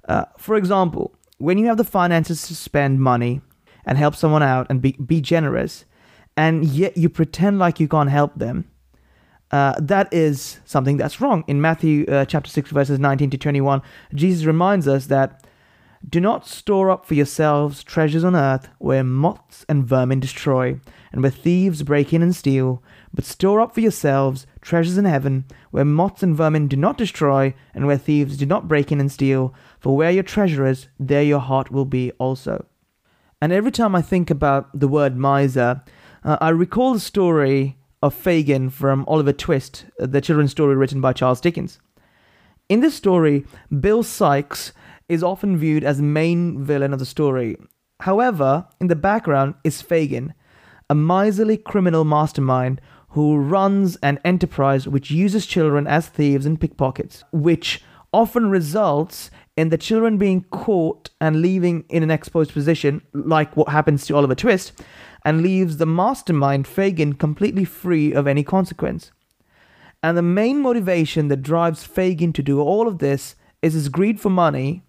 Uh, 0.09 0.25
for 0.39 0.55
example, 0.55 1.13
when 1.37 1.59
you 1.59 1.67
have 1.67 1.77
the 1.77 1.83
finances 1.83 2.47
to 2.47 2.55
spend 2.55 2.99
money 2.99 3.41
and 3.85 3.97
help 3.97 4.15
someone 4.15 4.43
out 4.43 4.67
and 4.69 4.81
be, 4.81 4.93
be 4.93 5.21
generous, 5.21 5.85
and 6.37 6.65
yet 6.65 6.97
you 6.97 7.09
pretend 7.09 7.59
like 7.59 7.79
you 7.79 7.87
can't 7.87 8.09
help 8.09 8.35
them, 8.35 8.65
uh, 9.51 9.75
that 9.79 10.11
is 10.13 10.59
something 10.65 10.97
that's 10.97 11.19
wrong. 11.19 11.43
In 11.47 11.59
Matthew 11.59 12.05
uh, 12.05 12.25
chapter 12.25 12.49
6, 12.49 12.71
verses 12.71 12.99
19 12.99 13.31
to 13.31 13.37
21, 13.37 13.81
Jesus 14.13 14.45
reminds 14.45 14.87
us 14.87 15.07
that 15.07 15.45
Do 16.07 16.21
not 16.21 16.47
store 16.47 16.89
up 16.89 17.05
for 17.05 17.15
yourselves 17.15 17.83
treasures 17.83 18.23
on 18.23 18.35
earth 18.35 18.69
where 18.79 19.03
moths 19.03 19.65
and 19.67 19.85
vermin 19.85 20.21
destroy, 20.21 20.79
and 21.11 21.21
where 21.21 21.31
thieves 21.31 21.83
break 21.83 22.13
in 22.13 22.21
and 22.21 22.33
steal, 22.33 22.81
but 23.13 23.25
store 23.25 23.59
up 23.59 23.73
for 23.73 23.81
yourselves 23.81 24.47
treasures 24.61 24.97
in 24.97 25.03
heaven 25.03 25.43
where 25.71 25.83
moths 25.83 26.23
and 26.23 26.35
vermin 26.35 26.69
do 26.69 26.77
not 26.77 26.97
destroy, 26.97 27.53
and 27.73 27.85
where 27.85 27.97
thieves 27.97 28.37
do 28.37 28.45
not 28.45 28.69
break 28.69 28.89
in 28.89 29.01
and 29.01 29.11
steal, 29.11 29.53
for 29.79 29.97
where 29.97 30.11
your 30.11 30.23
treasure 30.23 30.65
is, 30.65 30.87
there 30.97 31.23
your 31.23 31.39
heart 31.39 31.71
will 31.71 31.85
be 31.85 32.11
also. 32.19 32.65
And 33.41 33.51
every 33.51 33.71
time 33.71 33.95
I 33.95 34.03
think 34.03 34.29
about 34.29 34.69
the 34.79 34.87
word 34.87 35.17
miser, 35.17 35.81
uh, 36.23 36.37
I 36.39 36.49
recall 36.49 36.93
the 36.93 36.99
story 36.99 37.77
of 38.03 38.13
Fagin 38.13 38.69
from 38.69 39.03
Oliver 39.07 39.33
Twist, 39.33 39.85
the 39.97 40.21
children's 40.21 40.51
story 40.51 40.75
written 40.75 41.01
by 41.01 41.13
Charles 41.13 41.41
Dickens. 41.41 41.79
In 42.69 42.81
this 42.81 42.93
story, 42.93 43.45
Bill 43.79 44.03
Sikes 44.03 44.73
is 45.09 45.23
often 45.23 45.57
viewed 45.57 45.83
as 45.83 45.97
the 45.97 46.03
main 46.03 46.63
villain 46.63 46.93
of 46.93 46.99
the 46.99 47.05
story. 47.05 47.57
However, 48.01 48.67
in 48.79 48.87
the 48.87 48.95
background 48.95 49.55
is 49.63 49.81
Fagin, 49.81 50.35
a 50.87 50.93
miserly 50.93 51.57
criminal 51.57 52.05
mastermind 52.05 52.79
who 53.09 53.37
runs 53.37 53.95
an 53.97 54.19
enterprise 54.23 54.87
which 54.87 55.09
uses 55.09 55.47
children 55.47 55.87
as 55.87 56.07
thieves 56.07 56.45
and 56.45 56.61
pickpockets, 56.61 57.23
which 57.31 57.83
often 58.13 58.49
results 58.49 59.31
in 59.57 59.69
the 59.69 59.77
children 59.77 60.17
being 60.17 60.45
caught 60.49 61.09
and 61.19 61.41
leaving 61.41 61.83
in 61.89 62.03
an 62.03 62.11
exposed 62.11 62.53
position, 62.53 63.01
like 63.13 63.55
what 63.57 63.69
happens 63.69 64.05
to 64.05 64.15
Oliver 64.15 64.35
Twist, 64.35 64.71
and 65.25 65.41
leaves 65.41 65.77
the 65.77 65.85
mastermind 65.85 66.65
Fagin 66.65 67.13
completely 67.13 67.65
free 67.65 68.13
of 68.13 68.27
any 68.27 68.43
consequence. 68.43 69.11
And 70.01 70.17
the 70.17 70.23
main 70.23 70.61
motivation 70.61 71.27
that 71.27 71.43
drives 71.43 71.83
Fagin 71.85 72.33
to 72.33 72.41
do 72.41 72.59
all 72.59 72.87
of 72.87 72.99
this 72.99 73.35
is 73.61 73.73
his 73.73 73.89
greed 73.89 74.19
for 74.19 74.29
money, 74.29 74.83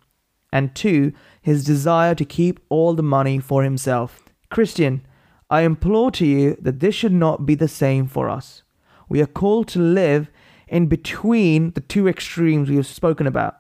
and 0.53 0.75
two, 0.75 1.13
his 1.41 1.65
desire 1.65 2.15
to 2.15 2.25
keep 2.25 2.61
all 2.69 2.95
the 2.95 3.03
money 3.03 3.39
for 3.39 3.63
himself. 3.63 4.23
Christian, 4.49 5.05
I 5.51 5.63
implore 5.63 6.11
to 6.13 6.25
you 6.25 6.57
that 6.61 6.81
this 6.81 6.95
should 6.95 7.13
not 7.13 7.45
be 7.45 7.55
the 7.55 7.69
same 7.69 8.07
for 8.07 8.31
us. 8.31 8.63
We 9.09 9.21
are 9.21 9.27
called 9.27 9.69
to 9.69 9.79
live 9.79 10.31
in 10.69 10.87
between 10.87 11.73
the 11.73 11.81
two 11.81 12.09
extremes 12.09 12.71
we 12.71 12.77
have 12.77 12.87
spoken 12.87 13.27
about 13.27 13.57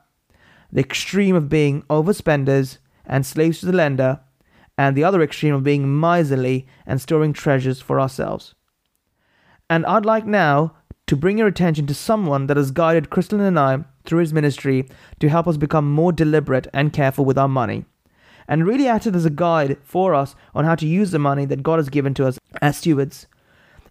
the 0.72 0.80
extreme 0.80 1.36
of 1.36 1.48
being 1.48 1.82
overspenders 1.82 2.78
and 3.04 3.26
slaves 3.26 3.60
to 3.60 3.66
the 3.66 3.72
lender, 3.72 4.20
and 4.78 4.96
the 4.96 5.04
other 5.04 5.22
extreme 5.22 5.54
of 5.54 5.62
being 5.62 6.00
miserly 6.00 6.66
and 6.86 7.00
storing 7.00 7.32
treasures 7.32 7.80
for 7.80 8.00
ourselves. 8.00 8.54
And 9.68 9.84
I'd 9.86 10.06
like 10.06 10.26
now 10.26 10.74
to 11.06 11.16
bring 11.16 11.36
your 11.36 11.46
attention 11.46 11.86
to 11.86 11.94
someone 11.94 12.46
that 12.46 12.56
has 12.56 12.70
guided 12.70 13.10
Crystal 13.10 13.40
and 13.40 13.58
I 13.58 13.84
through 14.04 14.20
his 14.20 14.32
ministry 14.32 14.88
to 15.20 15.28
help 15.28 15.46
us 15.46 15.56
become 15.56 15.92
more 15.92 16.12
deliberate 16.12 16.68
and 16.72 16.92
careful 16.92 17.24
with 17.24 17.36
our 17.36 17.48
money, 17.48 17.84
and 18.48 18.66
really 18.66 18.88
acted 18.88 19.14
as 19.14 19.24
a 19.24 19.30
guide 19.30 19.76
for 19.82 20.14
us 20.14 20.34
on 20.54 20.64
how 20.64 20.74
to 20.74 20.86
use 20.86 21.10
the 21.10 21.18
money 21.18 21.44
that 21.44 21.62
God 21.62 21.78
has 21.78 21.88
given 21.88 22.14
to 22.14 22.26
us 22.26 22.38
as 22.62 22.78
stewards. 22.78 23.26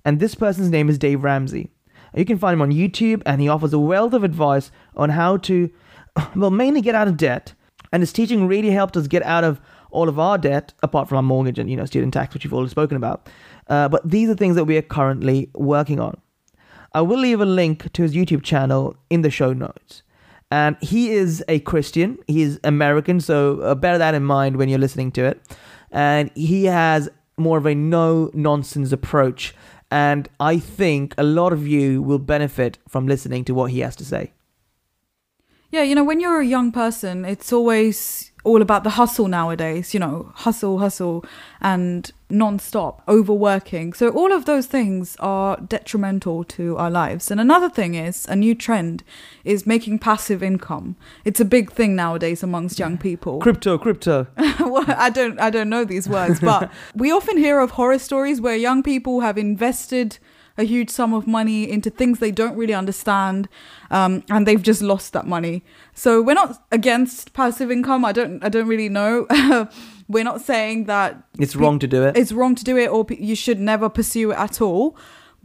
And 0.03 0.19
this 0.19 0.35
person's 0.35 0.69
name 0.69 0.89
is 0.89 0.97
Dave 0.97 1.23
Ramsey. 1.23 1.69
You 2.15 2.25
can 2.25 2.39
find 2.39 2.53
him 2.53 2.61
on 2.61 2.71
YouTube, 2.71 3.21
and 3.25 3.39
he 3.39 3.47
offers 3.47 3.71
a 3.71 3.79
wealth 3.79 4.13
of 4.13 4.23
advice 4.23 4.71
on 4.95 5.11
how 5.11 5.37
to, 5.37 5.69
well, 6.35 6.51
mainly 6.51 6.81
get 6.81 6.95
out 6.95 7.07
of 7.07 7.17
debt. 7.17 7.53
And 7.91 8.01
his 8.01 8.13
teaching 8.13 8.47
really 8.47 8.69
helped 8.69 8.95
us 8.95 9.07
get 9.07 9.23
out 9.23 9.43
of 9.43 9.59
all 9.91 10.07
of 10.07 10.17
our 10.17 10.37
debt, 10.37 10.73
apart 10.81 11.09
from 11.09 11.17
our 11.17 11.23
mortgage 11.23 11.59
and 11.59 11.69
you 11.69 11.75
know 11.75 11.85
student 11.85 12.13
tax, 12.13 12.33
which 12.33 12.45
we've 12.45 12.53
already 12.53 12.69
spoken 12.69 12.95
about. 12.97 13.29
Uh, 13.67 13.89
but 13.89 14.09
these 14.09 14.29
are 14.29 14.35
things 14.35 14.55
that 14.55 14.65
we 14.65 14.77
are 14.77 14.81
currently 14.81 15.49
working 15.53 15.99
on. 15.99 16.19
I 16.93 17.01
will 17.01 17.19
leave 17.19 17.39
a 17.41 17.45
link 17.45 17.91
to 17.93 18.01
his 18.01 18.13
YouTube 18.13 18.43
channel 18.43 18.95
in 19.09 19.21
the 19.21 19.29
show 19.29 19.53
notes. 19.53 20.03
And 20.49 20.75
he 20.81 21.11
is 21.11 21.43
a 21.47 21.59
Christian. 21.59 22.17
He 22.27 22.41
is 22.41 22.59
American, 22.65 23.21
so 23.21 23.61
uh, 23.61 23.75
bear 23.75 23.97
that 23.97 24.13
in 24.13 24.23
mind 24.23 24.57
when 24.57 24.67
you're 24.67 24.79
listening 24.79 25.11
to 25.13 25.23
it. 25.23 25.41
And 25.91 26.29
he 26.35 26.65
has 26.65 27.09
more 27.37 27.57
of 27.57 27.65
a 27.65 27.73
no 27.73 28.29
nonsense 28.33 28.91
approach. 28.91 29.55
And 29.89 30.27
I 30.39 30.59
think 30.59 31.13
a 31.17 31.23
lot 31.23 31.53
of 31.53 31.65
you 31.67 32.01
will 32.01 32.19
benefit 32.19 32.77
from 32.87 33.07
listening 33.07 33.45
to 33.45 33.53
what 33.53 33.71
he 33.71 33.79
has 33.79 33.95
to 33.97 34.05
say. 34.05 34.33
Yeah, 35.71 35.83
you 35.83 35.95
know, 35.95 36.03
when 36.03 36.19
you're 36.19 36.41
a 36.41 36.45
young 36.45 36.73
person, 36.73 37.23
it's 37.23 37.53
always 37.53 38.31
all 38.43 38.61
about 38.61 38.83
the 38.83 38.91
hustle 38.91 39.27
nowadays, 39.27 39.93
you 39.93 39.99
know, 39.99 40.31
hustle, 40.35 40.79
hustle, 40.79 41.23
and 41.61 42.11
non 42.29 42.59
stop, 42.59 43.03
overworking. 43.07 43.93
So, 43.93 44.09
all 44.09 44.33
of 44.33 44.43
those 44.43 44.65
things 44.65 45.15
are 45.19 45.57
detrimental 45.57 46.43
to 46.45 46.75
our 46.75 46.89
lives. 46.89 47.31
And 47.31 47.39
another 47.39 47.69
thing 47.69 47.95
is 47.95 48.25
a 48.25 48.35
new 48.35 48.53
trend 48.53 49.03
is 49.45 49.65
making 49.65 49.99
passive 49.99 50.43
income. 50.43 50.97
It's 51.23 51.39
a 51.39 51.45
big 51.45 51.71
thing 51.71 51.95
nowadays 51.95 52.43
amongst 52.43 52.77
young 52.77 52.97
people. 52.97 53.39
Crypto, 53.39 53.77
crypto. 53.77 54.27
well, 54.59 54.85
I 54.87 55.09
don't, 55.09 55.39
I 55.39 55.49
don't 55.49 55.69
know 55.69 55.85
these 55.85 56.09
words, 56.09 56.41
but 56.41 56.69
we 56.95 57.11
often 57.11 57.37
hear 57.37 57.59
of 57.59 57.71
horror 57.71 57.99
stories 57.99 58.41
where 58.41 58.55
young 58.57 58.83
people 58.83 59.21
have 59.21 59.37
invested 59.37 60.17
a 60.57 60.63
huge 60.63 60.89
sum 60.89 61.13
of 61.13 61.27
money 61.27 61.69
into 61.69 61.89
things 61.89 62.19
they 62.19 62.31
don't 62.31 62.55
really 62.55 62.73
understand 62.73 63.47
um, 63.89 64.23
and 64.29 64.47
they've 64.47 64.61
just 64.61 64.81
lost 64.81 65.13
that 65.13 65.27
money. 65.27 65.63
So 65.93 66.21
we're 66.21 66.33
not 66.33 66.63
against 66.71 67.33
passive 67.33 67.71
income. 67.71 68.05
I 68.05 68.11
don't 68.11 68.43
i 68.43 68.49
don't 68.49 68.67
really 68.67 68.89
know. 68.89 69.27
We're 70.07 70.25
not 70.25 70.41
saying 70.41 70.85
that 70.85 71.23
it's 71.39 71.55
wrong 71.55 71.79
to 71.79 71.87
do 71.87 72.03
it. 72.03 72.17
It's 72.17 72.33
wrong 72.33 72.53
to 72.55 72.65
do 72.65 72.77
it 72.77 72.87
or 72.87 73.05
you 73.09 73.35
should 73.35 73.59
never 73.59 73.87
pursue 73.87 74.31
it 74.31 74.37
at 74.37 74.59
all. 74.59 74.97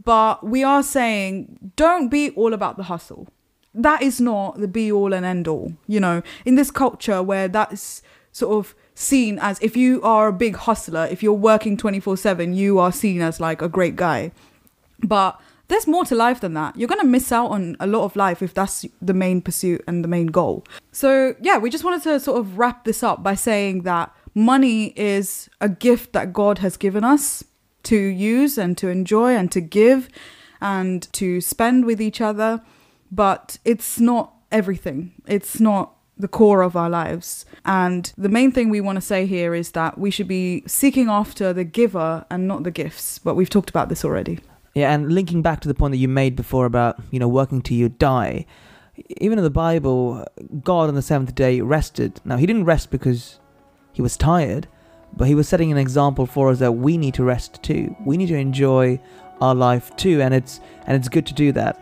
But 0.03 0.45
we 0.45 0.61
are 0.63 0.83
saying 0.83 1.71
don't 1.77 2.09
be 2.09 2.31
all 2.31 2.53
about 2.53 2.75
the 2.75 2.83
hustle. 2.83 3.27
That 3.73 4.01
is 4.01 4.19
not 4.19 4.59
the 4.59 4.67
be 4.67 4.91
all 4.91 5.13
and 5.13 5.25
end 5.25 5.47
all 5.47 5.73
you 5.87 5.99
know. 6.01 6.21
In 6.45 6.55
this 6.55 6.69
culture 6.69 7.23
where 7.23 7.47
that's 7.47 8.01
sort 8.33 8.53
of 8.53 8.75
seen 8.93 9.39
as 9.39 9.59
if 9.61 9.77
you 9.77 10.01
are 10.01 10.27
a 10.27 10.33
big 10.33 10.55
hustler 10.55 11.07
if 11.11 11.21
you're 11.21 11.31
working 11.31 11.77
24/7 11.77 12.55
you 12.55 12.79
are 12.79 12.91
seen 12.91 13.21
as 13.21 13.39
like 13.39 13.61
a 13.61 13.69
great 13.69 13.95
guy 13.95 14.31
but 15.03 15.39
there's 15.67 15.87
more 15.87 16.05
to 16.05 16.15
life 16.15 16.39
than 16.39 16.53
that. 16.53 16.77
You're 16.77 16.87
going 16.87 17.01
to 17.01 17.07
miss 17.07 17.31
out 17.31 17.51
on 17.51 17.75
a 17.79 17.87
lot 17.87 18.03
of 18.03 18.15
life 18.15 18.41
if 18.41 18.53
that's 18.53 18.85
the 19.01 19.13
main 19.13 19.41
pursuit 19.41 19.83
and 19.87 20.03
the 20.03 20.07
main 20.07 20.27
goal. 20.27 20.65
So, 20.91 21.35
yeah, 21.41 21.57
we 21.57 21.69
just 21.69 21.83
wanted 21.83 22.03
to 22.03 22.19
sort 22.19 22.39
of 22.39 22.57
wrap 22.57 22.85
this 22.85 23.03
up 23.03 23.21
by 23.21 23.35
saying 23.35 23.83
that 23.83 24.13
money 24.33 24.93
is 24.95 25.49
a 25.59 25.67
gift 25.67 26.13
that 26.13 26.31
God 26.31 26.59
has 26.59 26.77
given 26.77 27.03
us 27.03 27.43
to 27.83 27.97
use 27.97 28.57
and 28.57 28.77
to 28.77 28.87
enjoy 28.87 29.35
and 29.35 29.51
to 29.51 29.61
give 29.61 30.09
and 30.61 31.11
to 31.13 31.41
spend 31.41 31.85
with 31.85 32.01
each 32.01 32.21
other, 32.21 32.61
but 33.11 33.57
it's 33.65 33.99
not 33.99 34.33
everything. 34.51 35.13
It's 35.27 35.59
not 35.59 35.93
the 36.17 36.27
core 36.27 36.61
of 36.61 36.75
our 36.75 36.89
lives. 36.89 37.45
And 37.65 38.11
the 38.17 38.29
main 38.29 38.51
thing 38.51 38.69
we 38.69 38.81
want 38.81 38.95
to 38.95 39.01
say 39.01 39.25
here 39.25 39.53
is 39.53 39.71
that 39.71 39.97
we 39.97 40.11
should 40.11 40.27
be 40.27 40.63
seeking 40.65 41.09
after 41.09 41.53
the 41.53 41.63
giver 41.63 42.25
and 42.29 42.47
not 42.47 42.63
the 42.63 42.71
gifts. 42.71 43.19
But 43.19 43.35
we've 43.35 43.49
talked 43.49 43.69
about 43.69 43.89
this 43.89 44.03
already. 44.03 44.39
Yeah, 44.77 44.93
and 44.93 45.11
linking 45.11 45.41
back 45.41 45.59
to 45.61 45.67
the 45.67 45.73
point 45.73 45.93
that 45.93 45.97
you 45.97 46.07
made 46.07 46.35
before 46.35 46.67
about, 46.67 46.99
you 47.09 47.17
know, 47.17 47.27
working 47.27 47.63
till 47.63 47.75
you 47.75 47.89
die, 47.89 48.45
even 49.19 49.39
in 49.39 49.43
the 49.43 49.49
Bible, 49.49 50.23
God 50.63 50.87
on 50.87 50.93
the 50.93 51.01
seventh 51.01 51.33
day 51.33 51.61
rested. 51.61 52.21
Now, 52.23 52.37
he 52.37 52.45
didn't 52.45 52.65
rest 52.65 52.91
because 52.91 53.39
he 53.91 54.03
was 54.03 54.15
tired, 54.15 54.67
but 55.13 55.27
he 55.27 55.33
was 55.33 55.49
setting 55.49 55.71
an 55.71 55.79
example 55.79 56.27
for 56.27 56.51
us 56.51 56.59
that 56.59 56.73
we 56.73 56.95
need 56.95 57.15
to 57.15 57.23
rest 57.23 57.63
too. 57.63 57.95
We 58.05 58.17
need 58.17 58.27
to 58.27 58.37
enjoy 58.37 59.01
our 59.41 59.55
life 59.55 59.95
too, 59.95 60.21
and 60.21 60.31
it's 60.31 60.59
and 60.85 60.95
it's 60.95 61.09
good 61.09 61.25
to 61.25 61.33
do 61.33 61.51
that. 61.53 61.81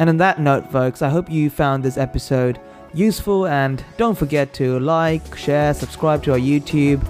And 0.00 0.10
on 0.10 0.16
that 0.16 0.40
note, 0.40 0.72
folks, 0.72 1.02
I 1.02 1.10
hope 1.10 1.30
you 1.30 1.50
found 1.50 1.84
this 1.84 1.96
episode 1.96 2.58
useful 2.94 3.46
and 3.46 3.84
don't 3.96 4.18
forget 4.18 4.52
to 4.54 4.80
like, 4.80 5.36
share, 5.36 5.72
subscribe 5.72 6.24
to 6.24 6.32
our 6.32 6.38
YouTube 6.38 7.00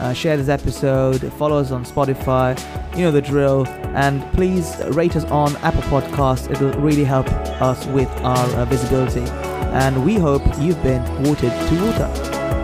uh, 0.00 0.12
share 0.12 0.36
this 0.36 0.48
episode, 0.48 1.20
follow 1.34 1.58
us 1.58 1.70
on 1.70 1.84
Spotify, 1.84 2.58
you 2.96 3.02
know 3.02 3.10
the 3.10 3.22
drill, 3.22 3.66
and 3.94 4.22
please 4.32 4.76
rate 4.90 5.16
us 5.16 5.24
on 5.26 5.56
Apple 5.58 5.82
Podcasts. 5.82 6.50
It 6.50 6.60
will 6.60 6.72
really 6.80 7.04
help 7.04 7.28
us 7.60 7.86
with 7.86 8.08
our 8.22 8.48
uh, 8.56 8.64
visibility. 8.66 9.22
And 9.70 10.04
we 10.04 10.14
hope 10.14 10.42
you've 10.58 10.82
been 10.82 11.02
watered 11.22 11.52
to 11.52 11.84
water. 11.84 12.57